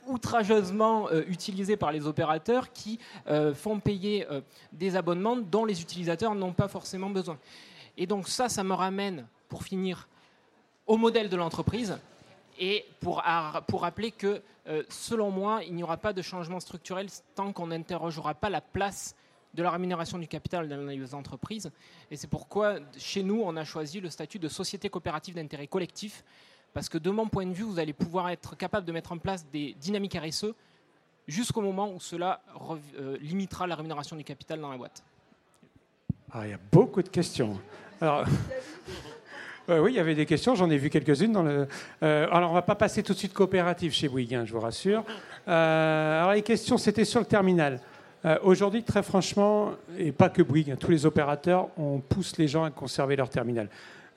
[0.07, 2.99] outrageusement utilisée par les opérateurs qui
[3.55, 4.27] font payer
[4.71, 7.37] des abonnements dont les utilisateurs n'ont pas forcément besoin.
[7.97, 10.07] Et donc ça, ça me ramène, pour finir,
[10.87, 11.97] au modèle de l'entreprise
[12.59, 13.23] et pour,
[13.67, 14.41] pour rappeler que,
[14.89, 19.15] selon moi, il n'y aura pas de changement structurel tant qu'on n'interrogera pas la place
[19.53, 21.71] de la rémunération du capital dans les entreprises.
[22.09, 26.23] Et c'est pourquoi, chez nous, on a choisi le statut de société coopérative d'intérêt collectif,
[26.73, 29.17] parce que de mon point de vue, vous allez pouvoir être capable de mettre en
[29.17, 30.53] place des dynamiques RSE
[31.27, 32.41] jusqu'au moment où cela
[32.99, 35.03] euh, limitera la rémunération du capital dans la boîte.
[36.31, 37.59] Ah, il y a beaucoup de questions.
[38.01, 38.25] Alors,
[39.69, 41.67] oui, il y avait des questions, j'en ai vu quelques-unes.
[42.01, 44.53] Euh, alors, on ne va pas passer tout de suite coopérative chez Bouygues, hein, je
[44.53, 45.03] vous rassure.
[45.47, 47.79] Euh, alors, les questions, c'était sur le terminal.
[48.25, 52.47] Euh, aujourd'hui, très franchement, et pas que Bouygues, hein, tous les opérateurs, on pousse les
[52.47, 53.69] gens à conserver leur terminal.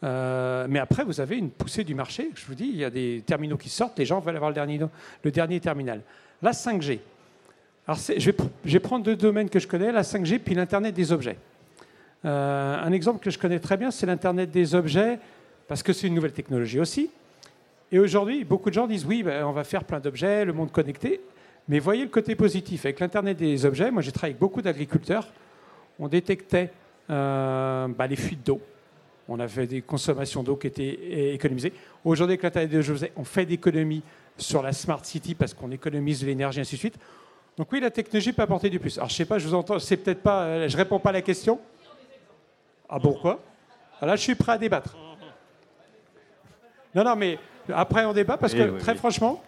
[0.07, 2.31] Euh, mais après, vous avez une poussée du marché.
[2.35, 4.55] Je vous dis, il y a des terminaux qui sortent, les gens veulent avoir le
[4.55, 4.81] dernier,
[5.23, 6.01] le dernier terminal.
[6.43, 7.01] La 5G.
[7.89, 8.31] Alors, je
[8.65, 11.37] vais, prendre deux domaines que je connais, la 5G puis l'Internet des objets.
[12.25, 15.19] Euh, un exemple que je connais très bien, c'est l'Internet des objets,
[15.69, 17.11] parce que c'est une nouvelle technologie aussi.
[17.93, 20.73] Et aujourd'hui, beaucoup de gens disent oui, ben, on va faire plein d'objets, le monde
[20.73, 21.21] connecté.
[21.69, 22.85] Mais voyez le côté positif.
[22.85, 25.29] Avec l'Internet des objets, moi j'ai travaillé avec beaucoup d'agriculteurs.
[25.99, 26.71] On détectait
[27.11, 28.61] euh, bah, les fuites d'eau.
[29.29, 31.73] On avait des consommations d'eau qui étaient économisées.
[32.05, 34.03] Aujourd'hui, avec l'Internet des objets, on fait d'économies
[34.39, 36.99] sur la Smart City parce qu'on économise de l'énergie, ainsi de suite.
[37.57, 38.99] Donc oui, la technologie peut apporter du plus.
[38.99, 41.15] Alors je sais pas, je vous entends, c'est peut-être pas, euh, je réponds pas à
[41.15, 41.59] la question.
[42.89, 43.41] Ah pourquoi?
[44.01, 44.97] Ah, Là, je suis prêt à débattre.
[46.95, 47.39] Non, non, mais
[47.73, 49.43] après on débat parce que très franchement,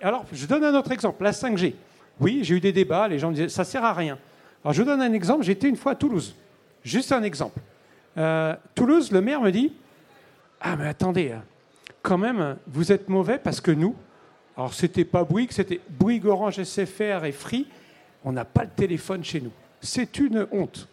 [0.00, 1.74] alors, je donne un autre exemple, la 5G.
[2.20, 4.18] Oui, j'ai eu des débats, les gens me disaient ça sert à rien.
[4.64, 5.44] Alors, je vous donne un exemple.
[5.44, 6.34] J'étais une fois à Toulouse.
[6.82, 7.60] Juste un exemple.
[8.16, 9.72] Euh, Toulouse, le maire me dit
[10.60, 11.34] Ah, mais attendez,
[12.02, 13.94] quand même, vous êtes mauvais parce que nous,
[14.56, 17.66] alors c'était pas Bouygues, c'était Bouygues, Orange, SFR et Free,
[18.24, 19.52] on n'a pas le téléphone chez nous.
[19.80, 20.88] C'est une honte.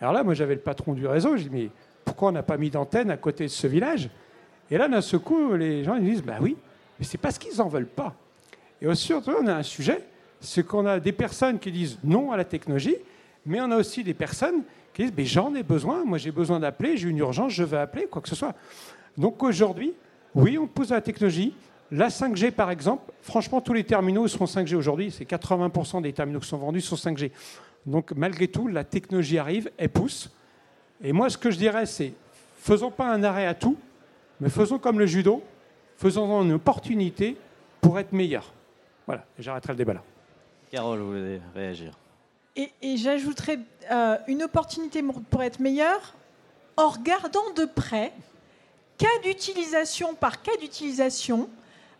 [0.00, 1.36] Alors là, moi, j'avais le patron du réseau.
[1.36, 1.70] Je dis Mais
[2.04, 4.10] pourquoi on n'a pas mis d'antenne à côté de ce village?
[4.70, 6.56] Et là, d'un seul coup, les gens ils disent Bah oui,
[6.98, 8.14] mais c'est parce qu'ils n'en veulent pas.
[8.82, 10.02] Et surtout, on a un sujet,
[10.40, 12.96] c'est qu'on a des personnes qui disent non à la technologie,
[13.44, 14.62] mais on a aussi des personnes
[14.94, 17.78] qui disent mais j'en ai besoin, moi j'ai besoin d'appeler, j'ai une urgence, je veux
[17.78, 18.54] appeler, quoi que ce soit.
[19.16, 19.92] Donc aujourd'hui,
[20.34, 21.54] oui, on pousse à la technologie.
[21.92, 25.10] La 5G, par exemple, franchement, tous les terminaux seront 5G aujourd'hui.
[25.10, 27.32] C'est 80% des terminaux qui sont vendus sont 5G.
[27.84, 30.30] Donc malgré tout, la technologie arrive, elle pousse.
[31.02, 32.12] Et moi, ce que je dirais, c'est
[32.58, 33.76] faisons pas un arrêt à tout,
[34.40, 35.42] mais faisons comme le judo,
[35.96, 37.36] faisons-en une opportunité
[37.80, 38.52] pour être meilleur.
[39.06, 40.02] Voilà, j'arrêterai le débat là.
[40.70, 41.92] Carole, vous voulez réagir?
[42.56, 43.58] Et, et j'ajouterai
[43.90, 46.14] euh, une opportunité pour être meilleur
[46.76, 48.12] en regardant de près,
[48.98, 51.48] cas d'utilisation par cas d'utilisation,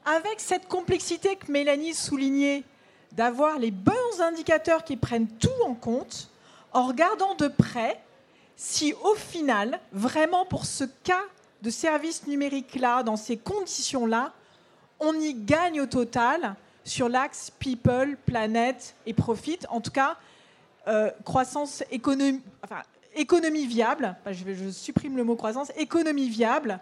[0.04, 2.64] avec cette complexité que Mélanie soulignait,
[3.12, 6.30] d'avoir les bons indicateurs qui prennent tout en compte,
[6.72, 8.00] en regardant de près
[8.56, 11.24] si au final, vraiment pour ce cas
[11.62, 14.32] de services numériques-là, dans ces conditions-là,
[14.98, 19.58] on y gagne au total sur l'axe people, planète et profit.
[19.70, 20.18] En tout cas,
[20.90, 22.82] euh, croissance économie, enfin,
[23.14, 26.80] économie viable, je, supprime le mot croissance, économie viable,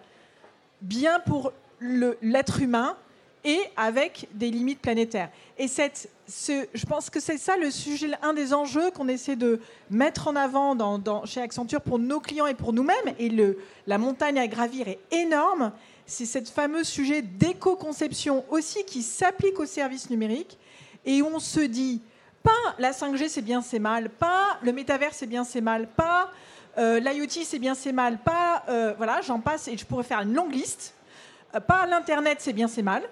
[0.80, 2.96] bien pour l'être humain
[3.44, 5.30] et avec des limites planétaires.
[5.58, 9.36] Et cette, ce, je pense que c'est ça le sujet, un des enjeux qu'on essaie
[9.36, 13.14] de mettre en avant dans, chez Accenture pour nos clients et pour nous-mêmes.
[13.18, 15.72] Et le, la montagne à gravir est énorme.
[16.06, 20.58] C'est ce fameux sujet d'éco-conception aussi qui s'applique aux services numériques
[21.04, 22.00] et on se dit
[22.42, 26.30] pas la 5G c'est bien c'est mal, pas le métavers c'est bien c'est mal, pas
[26.78, 30.20] euh, l'IoT c'est bien c'est mal, pas euh, voilà j'en passe et je pourrais faire
[30.20, 30.94] une longue liste,
[31.54, 33.02] euh, pas l'internet c'est bien c'est mal.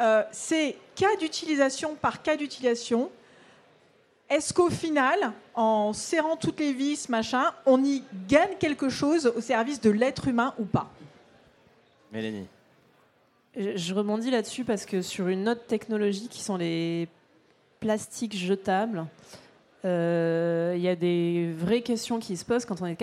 [0.00, 3.10] Euh, c'est cas d'utilisation par cas d'utilisation.
[4.28, 9.40] Est-ce qu'au final, en serrant toutes les vis, machin, on y gagne quelque chose au
[9.40, 10.90] service de l'être humain ou pas?
[12.10, 12.48] Mélanie.
[13.54, 17.08] Je rebondis là-dessus parce que sur une autre technologie qui sont les
[17.84, 19.04] plastiques jetables,
[19.84, 22.96] euh, il y a des vraies questions qui se posent quand on est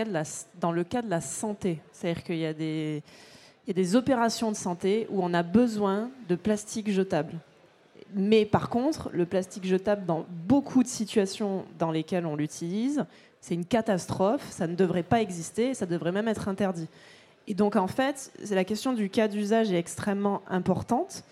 [0.59, 1.79] dans le cas de la santé.
[1.91, 6.89] C'est-à-dire qu'il y y a des opérations de santé où on a besoin de plastique
[6.89, 7.33] jetable.
[8.15, 13.05] Mais par contre, le plastique jetable, dans beaucoup de situations dans lesquelles on l'utilise,
[13.39, 16.87] c'est une catastrophe, ça ne devrait pas exister, ça devrait même être interdit.
[17.47, 21.23] Et donc en fait, la question du cas d'usage est extrêmement importante.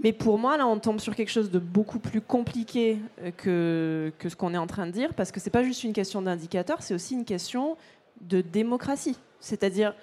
[0.00, 4.12] Mais pour moi, là, on tombe sur quelque chose de beaucoup plus compliqué euh, que,
[4.18, 5.92] que ce qu'on est en train de dire, parce que ce n'est pas juste une
[5.92, 7.76] question d'indicateur, c'est aussi une question
[8.20, 9.16] de démocratie.
[9.40, 9.94] C'est-à-dire,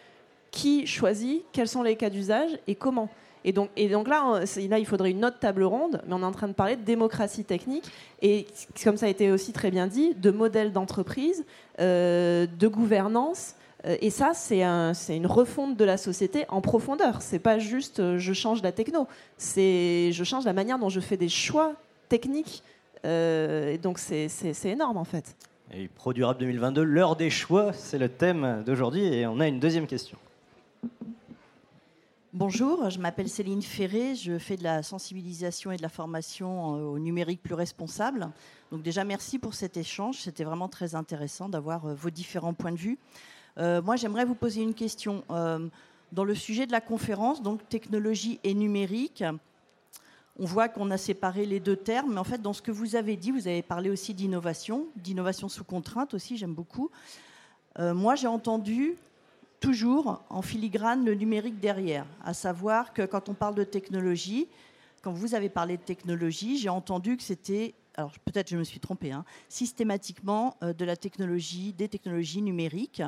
[0.51, 3.09] qui choisit, quels sont les cas d'usage et comment.
[3.45, 6.25] Et donc, et donc là, là, il faudrait une autre table ronde, mais on est
[6.25, 7.85] en train de parler de démocratie technique
[8.21, 8.47] et,
[8.83, 11.45] comme ça a été aussi très bien dit, de modèle d'entreprise,
[11.77, 13.53] de gouvernance.
[13.87, 17.21] Et ça, c'est un, une refonte de la société en profondeur.
[17.21, 19.07] C'est pas juste je change la techno,
[19.37, 21.73] c'est je change la manière dont je fais des choix
[22.09, 22.63] techniques.
[23.03, 25.35] et donc c'est énorme en fait.
[25.71, 29.87] Et Produrable 2022, l'heure des choix, c'est le thème d'aujourd'hui et on a une deuxième
[29.87, 30.17] question.
[32.37, 36.99] Bonjour, je m'appelle Céline Ferré, je fais de la sensibilisation et de la formation au
[36.99, 38.27] numérique plus responsable.
[38.73, 42.73] Donc déjà merci pour cet échange, c'était vraiment très intéressant d'avoir euh, vos différents points
[42.73, 42.99] de vue.
[43.57, 45.23] Euh, moi j'aimerais vous poser une question.
[45.29, 45.67] Euh,
[46.11, 49.23] dans le sujet de la conférence, donc technologie et numérique,
[50.37, 52.95] on voit qu'on a séparé les deux termes, mais en fait, dans ce que vous
[52.95, 56.89] avez dit, vous avez parlé aussi d'innovation, d'innovation sous contrainte aussi, j'aime beaucoup.
[57.79, 58.95] Euh, moi, j'ai entendu
[59.59, 64.47] toujours en filigrane le numérique derrière, à savoir que quand on parle de technologie,
[65.01, 68.79] quand vous avez parlé de technologie, j'ai entendu que c'était, alors peut-être je me suis
[68.79, 73.01] trompée, hein, systématiquement de la technologie, des technologies numériques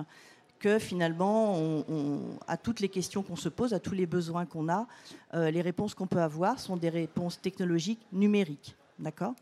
[0.59, 1.83] que finalement,
[2.47, 4.87] à toutes les questions qu'on se pose, à tous les besoins qu'on a,
[5.33, 8.75] euh, les réponses qu'on peut avoir sont des réponses technologiques numériques.
[8.99, 9.33] D'accord?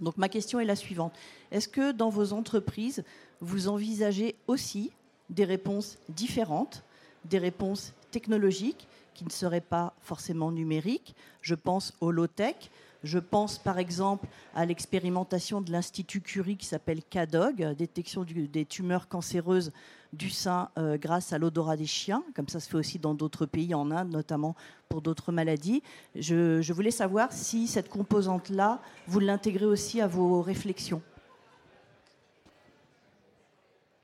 [0.00, 1.12] Donc ma question est la suivante.
[1.50, 3.04] Est-ce que dans vos entreprises,
[3.40, 4.90] vous envisagez aussi
[5.30, 6.84] des réponses différentes,
[7.24, 11.14] des réponses technologiques qui ne seraient pas forcément numériques?
[11.42, 12.70] Je pense au low-tech,
[13.04, 19.08] je pense par exemple à l'expérimentation de l'Institut Curie qui s'appelle CADOG, détection des tumeurs
[19.08, 19.72] cancéreuses
[20.14, 23.46] du sein euh, grâce à l'odorat des chiens, comme ça se fait aussi dans d'autres
[23.46, 24.54] pays, en Inde notamment
[24.88, 25.82] pour d'autres maladies.
[26.14, 31.02] Je, voulais savoir si cette composante-là, vous l'intégrez aussi à vos réflexions.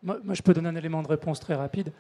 [0.03, 1.93] Moi, je peux donner un élément de réponse très rapide.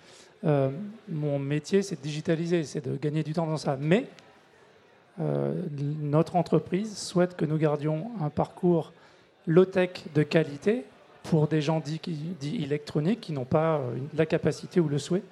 [0.45, 0.71] Euh,
[1.09, 3.77] mon métier, c'est de digitaliser, c'est de gagner du temps dans ça.
[3.79, 4.09] Mais
[5.21, 5.55] euh,
[6.01, 8.93] notre entreprise souhaite que nous gardions un parcours
[9.47, 10.87] low-tech de qualité
[11.23, 12.01] pour des gens dits,
[12.62, 15.23] électroniques qui n'ont pas euh, la capacité ou le souhait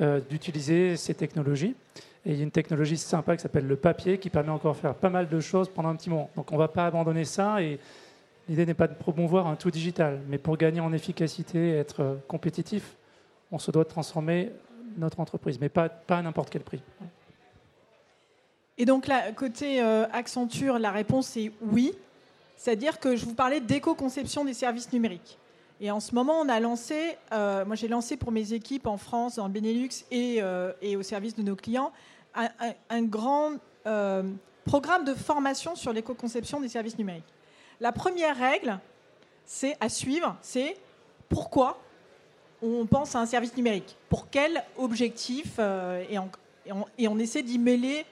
[0.00, 1.74] euh, d'utiliser ces technologies.
[2.26, 4.80] Et il y a une technologie sympa qui s'appelle le papier qui permet encore de
[4.80, 6.30] faire pas mal de choses pendant un petit moment.
[6.36, 7.78] Donc on ne va pas abandonner ça et
[8.48, 12.18] l'idée n'est pas de promouvoir un tout digital, mais pour gagner en efficacité et être
[12.28, 12.96] compétitif,
[13.52, 14.50] on se doit de transformer
[14.96, 16.82] notre entreprise, mais pas, à n'importe quel prix.
[18.78, 21.92] Et donc, là, côté euh, Accenture, la réponse est oui.
[22.60, 25.38] C'est-à-dire que je vous parlais d'éco-conception des services numériques.
[25.80, 28.98] Et en ce moment, on a lancé, euh, moi j'ai lancé pour mes équipes en
[28.98, 31.90] France, le Benelux et, euh, et au service de nos clients,
[32.34, 33.52] un, grand
[34.66, 37.32] programme de formation sur l'éco-conception des services numériques.
[37.80, 38.78] La première règle,
[39.46, 40.76] c'est à suivre, c'est
[41.30, 41.80] pourquoi
[42.60, 46.18] on pense à un service numérique, pour quel objectif, et,
[47.08, 48.04] on, essaie d'y mêler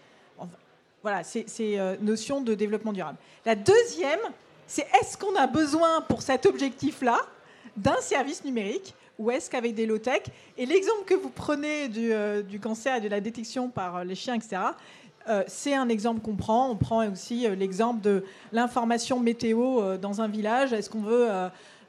[1.09, 3.17] voilà, c'est euh, notion de développement durable.
[3.47, 4.21] La deuxième,
[4.67, 7.19] c'est est-ce qu'on a besoin pour cet objectif-là
[7.79, 10.25] d'un service numérique ou est-ce qu'avec des low-tech?
[10.59, 14.35] Et l'exemple que vous prenez du, euh, cancer et de la détection par les chiens,
[14.35, 14.59] etc.,
[15.31, 16.69] euh, c'est un exemple qu'on prend.
[16.69, 20.75] On prend aussi l'exemple de l'information météo dans un village.
[20.75, 21.29] Est-ce qu'on veut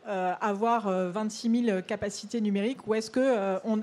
[0.05, 3.81] avoir 26 000 capacités numériques ou est-ce que on,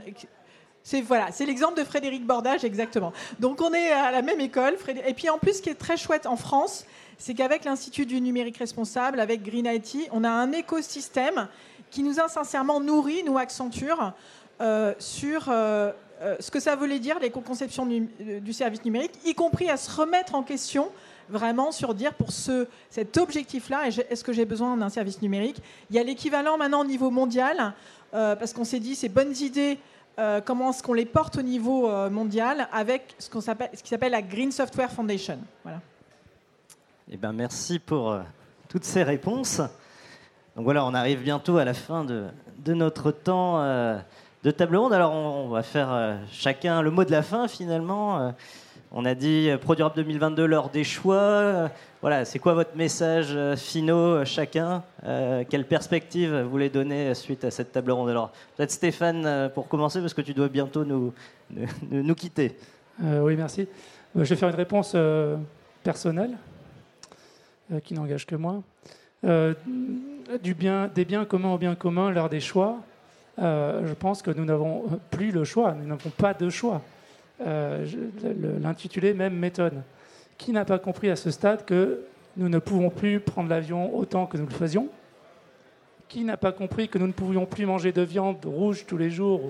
[0.87, 3.13] c'est voilà, c'est l'exemple de Frédéric Bordage exactement.
[3.41, 4.77] Donc on est à la même école.
[5.05, 6.87] Et puis en plus, ce qui est très chouette en France,
[7.19, 11.49] c'est qu'avec l'Institut du numérique responsable, avec Green IT, on a un écosystème
[11.91, 14.13] qui nous a sincèrement nourri, nous Accenture,
[14.61, 15.91] euh, sur euh,
[16.23, 18.09] euh, ce que ça voulait dire l'éco-conception du,
[18.41, 20.93] du, service numérique, y compris à se remettre en question
[21.29, 25.57] vraiment sur dire pour ce, cet objectif-là, est-ce que j'ai besoin d'un service numérique?
[25.91, 27.75] Il y a l'équivalent maintenant au niveau mondial,
[28.13, 29.79] parce qu'on s'est dit ces bonnes idées
[30.19, 33.83] euh, comment est-ce qu'on les porte au niveau euh, mondial avec ce, qu'on s'appelle, ce
[33.83, 35.39] qui s'appelle la Green Software Foundation.
[35.63, 35.81] Voilà.
[37.11, 38.23] Eh ben, merci pour euh,
[38.69, 39.59] toutes ces réponses.
[40.57, 42.29] Donc voilà, on arrive bientôt à la fin de,
[42.65, 43.63] de notre temps
[44.43, 44.95] de table ronde.
[44.95, 48.33] Alors on, va faire chacun le mot de la fin finalement.
[48.91, 51.69] On a dit Produrable 2022, l'heure des choix.
[52.07, 54.85] Voilà, c'est quoi votre message finaux chacun
[55.49, 58.09] Quelle perspective vous voulez donner suite à cette table ronde?
[58.09, 61.13] Alors, peut-être Stéphane pour commencer, parce que tu dois bientôt nous,
[61.91, 62.57] nous, quitter.
[63.03, 63.67] oui, merci.
[64.15, 64.97] Je vais faire une réponse
[65.83, 66.39] personnelle
[67.83, 68.63] qui n'engage que moi.
[69.25, 72.77] du bien, des biens communs au bien commun, l'heure des choix.
[73.37, 76.83] je pense que nous n'avons plus le choix, nous n'avons pas de choix.
[77.45, 77.85] Euh,
[78.63, 79.83] l'intitulé même m'étonne.
[80.39, 82.01] Qui n'a pas compris à ce stade que
[82.37, 84.89] nous ne pouvons plus prendre l'avion autant que nous le faisions
[86.09, 89.11] Qui n'a pas compris que nous ne pouvions plus manger de viande rouge tous les
[89.11, 89.41] jours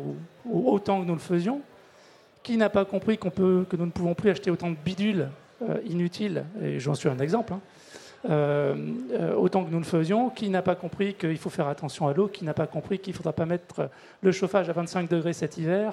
[0.45, 1.61] ou, autant que nous le faisions
[2.43, 5.29] Qui n'a pas compris que nous ne pouvons plus acheter autant de bidules
[5.63, 7.55] euh, inutiles Et j'en suis un exemple.
[7.55, 7.61] Hein.
[8.29, 8.75] Euh,
[9.13, 10.31] euh, autant que nous le faisions.
[10.31, 13.13] Qui n'a pas compris qu'il faut faire attention à l'eau Qui n'a pas compris qu'il
[13.13, 13.91] ne faudra pas mettre
[14.23, 15.93] le chauffage à 25 degrés cet hiver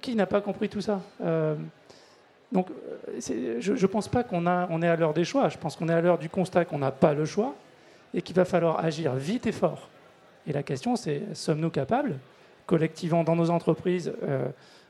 [0.00, 1.02] Qui n'a pas compris tout ça
[2.52, 2.68] donc,
[3.18, 5.48] je ne pense pas qu'on on est à l'heure des choix.
[5.48, 7.54] Je pense qu'on est à l'heure du constat qu'on n'a pas le choix
[8.14, 9.88] et qu'il va falloir agir vite et fort.
[10.46, 12.16] Et la question, c'est sommes-nous capables,
[12.66, 14.46] collectivement dans nos entreprises euh,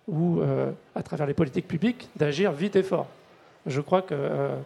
[0.08, 3.06] ou euh, à travers les politiques publiques, d'agir vite et fort?
[3.66, 4.56] Je crois que euh,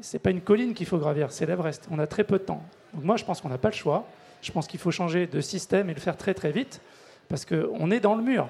[0.00, 1.86] ce n'est pas une colline qu'il faut gravir, c'est l'Everest.
[1.92, 2.62] On a très peu de temps.
[2.92, 4.04] Donc moi, je pense qu'on n'a pas le choix.
[4.40, 6.80] Je pense qu'il faut changer de système et le faire très très vite,
[7.28, 8.48] parce qu'on est dans le mur.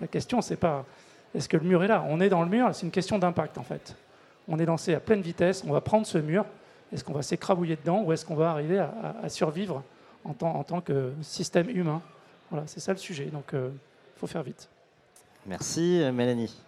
[0.00, 0.86] La question, c'est pas
[1.34, 2.04] est-ce que le mur est là?
[2.08, 3.96] On est dans le mur, c'est une question d'impact en fait.
[4.48, 6.44] On est lancé à pleine vitesse, on va prendre ce mur,
[6.92, 9.82] est-ce qu'on va s'écrabouiller dedans ou est-ce qu'on va arriver à, survivre
[10.24, 12.02] en tant, en tant, que système humain?
[12.50, 13.70] Voilà, c'est ça le sujet, donc il euh,
[14.16, 14.68] faut faire vite.
[15.46, 16.60] Merci Mélanie.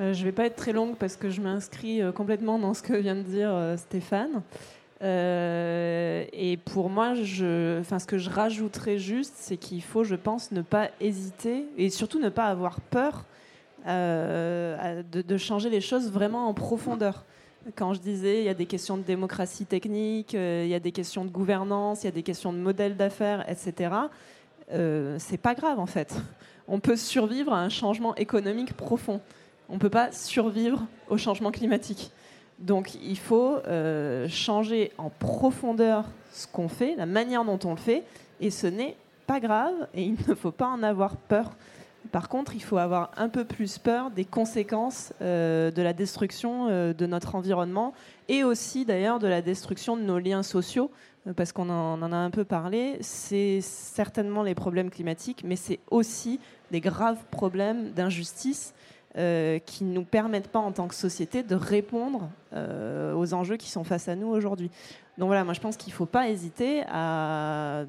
[0.00, 2.74] Euh, je ne vais pas être très longue parce que je m'inscris euh, complètement dans
[2.74, 4.42] ce que vient de dire Stéphane.
[5.00, 10.50] et pour moi, je, enfin, ce que je rajouterais juste, c'est qu'il faut, je pense,
[10.50, 13.24] ne pas hésiter et surtout ne pas avoir peur
[13.86, 17.24] euh, de, changer les choses vraiment en profondeur.
[17.76, 20.80] Quand je disais, il y a des questions de démocratie technique, euh, il y a
[20.80, 23.90] des questions de gouvernance, il y a des questions de modèle d'affaires, etc.
[24.72, 26.14] Euh, c'est pas grave en fait.
[26.68, 29.20] On peut survivre à un changement économique profond.
[29.68, 32.10] On peut pas survivre au changement climatique.
[32.58, 37.76] Donc il faut euh, changer en profondeur ce qu'on fait, la manière dont on le
[37.76, 38.04] fait,
[38.40, 41.52] et ce n'est pas grave et il ne faut pas en avoir peur.
[42.12, 46.68] Par contre, il faut avoir un peu plus peur des conséquences euh, de la destruction
[46.68, 47.92] euh, de notre environnement
[48.28, 50.90] et aussi d'ailleurs de la destruction de nos liens sociaux,
[51.26, 52.98] euh, parce qu'on en, a un peu parlé.
[53.00, 56.40] C'est certainement les problèmes climatiques, mais c'est aussi
[56.70, 58.74] des graves problèmes d'injustice
[59.14, 63.84] qui ne nous permettent pas en tant que société de répondre aux enjeux qui sont
[63.84, 64.72] face à nous aujourd'hui.
[65.18, 67.84] Donc voilà, moi je pense qu'il ne faut pas hésiter à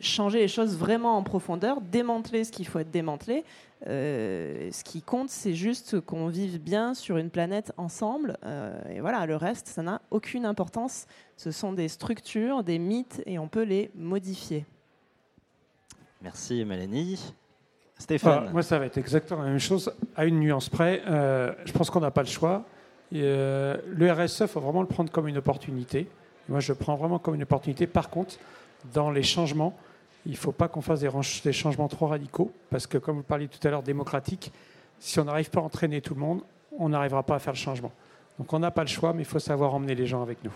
[0.00, 3.44] changer les choses vraiment en profondeur, démanteler ce qu'il faut être démantelé.
[3.86, 8.38] Euh, ce qui compte, c'est juste qu'on vive bien sur une planète ensemble.
[8.44, 11.06] Euh, et voilà, le reste, ça n'a aucune importance.
[11.36, 14.64] Ce sont des structures, des mythes, et on peut les modifier.
[16.22, 17.34] Merci Mélanie.
[17.98, 21.02] Stéphane Moi, ça va être exactement la même chose, à une nuance près.
[21.06, 22.64] Euh, je pense qu'on n'a pas le choix.
[23.12, 26.08] le RSE, il faut vraiment le prendre comme une opportunité.
[26.48, 27.86] Moi, je le prends vraiment comme une opportunité.
[27.86, 28.36] Par contre,
[28.92, 29.76] dans les changements,
[30.26, 33.46] il ne faut pas qu'on fasse des, changements trop radicaux, parce que comme vous parliez
[33.46, 34.52] tout à l'heure, démocratique,
[34.98, 36.42] si on n'arrive pas à entraîner tout le monde,
[36.78, 37.92] on n'arrivera pas à faire le changement.
[38.38, 40.52] Donc on n'a pas le choix, mais il faut savoir emmener les gens avec nous.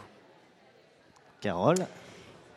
[1.40, 1.76] Carole?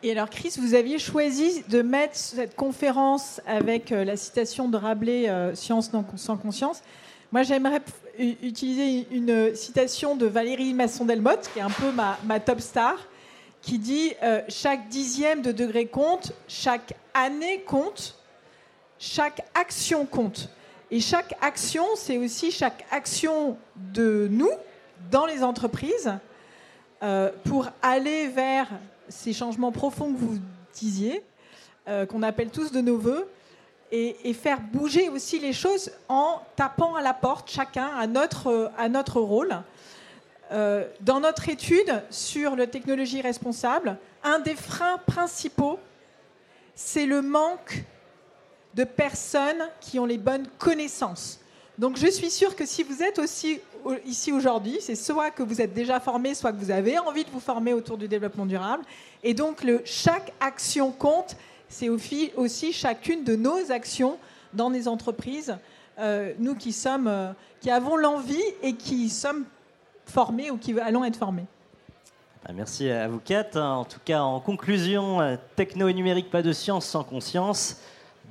[0.02, 4.76] Et alors, Chris, vous aviez choisi de mettre cette conférence avec euh, la citation de
[4.76, 6.82] Rabelais, euh, Science sans conscience.
[7.32, 7.80] Moi, j'aimerais
[8.18, 12.96] utiliser une citation de Valérie Masson-Delmotte, qui est un peu ma top star,
[13.64, 18.16] qui dit euh, chaque dixième de degré compte, chaque année compte,
[18.98, 20.50] chaque action compte.
[20.90, 24.50] Et chaque action, c'est aussi chaque action de nous
[25.10, 26.12] dans les entreprises
[27.02, 28.68] euh, pour aller vers
[29.08, 30.38] ces changements profonds que vous
[30.74, 31.22] disiez,
[31.88, 33.26] euh, qu'on appelle tous de nos voeux,
[33.90, 39.20] et, faire bouger aussi les choses en tapant à la porte, chacun à à notre
[39.20, 39.56] rôle.
[40.52, 45.78] Euh, dans notre étude sur la technologie responsable, un des freins principaux,
[46.74, 47.82] c'est le manque
[48.74, 51.40] de personnes qui ont les bonnes connaissances.
[51.78, 53.60] Donc je suis sûre que si vous êtes aussi
[54.06, 57.30] ici aujourd'hui, c'est soit que vous êtes déjà formé, soit que vous avez envie de
[57.30, 58.84] vous former autour du développement durable.
[59.22, 61.36] Et donc chaque action compte,
[61.68, 64.18] c'est aussi chacune de nos actions
[64.52, 65.56] dans les entreprises.
[65.98, 69.44] Euh, nous qui sommes, euh, qui avons l'envie et qui sommes
[70.06, 71.46] formés ou qui allons être formés.
[72.44, 73.58] Bah, merci à vous quatre.
[73.58, 77.80] En tout cas, en conclusion, euh, techno et numérique, pas de science sans conscience.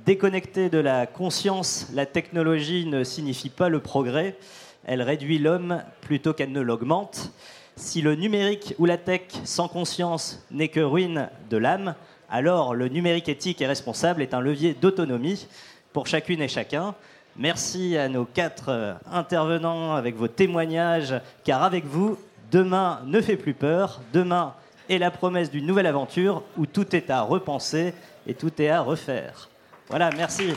[0.06, 4.36] Déconnecté de la conscience, la technologie ne signifie pas le progrès.
[4.84, 7.32] Elle réduit l'homme plutôt qu'elle ne l'augmente.
[7.76, 11.94] Si le numérique ou la tech sans conscience n'est que ruine de l'âme,
[12.30, 15.48] alors le numérique éthique et responsable est un levier d'autonomie
[15.92, 16.94] pour chacune et chacun.
[17.36, 22.16] Merci à nos quatre euh, intervenants avec vos témoignages, car avec vous,
[22.52, 24.00] demain ne fait plus peur.
[24.12, 24.54] Demain
[24.88, 27.92] est la promesse d'une nouvelle aventure où tout est à repenser
[28.28, 29.48] et tout est à refaire.
[29.88, 30.54] Voilà, merci.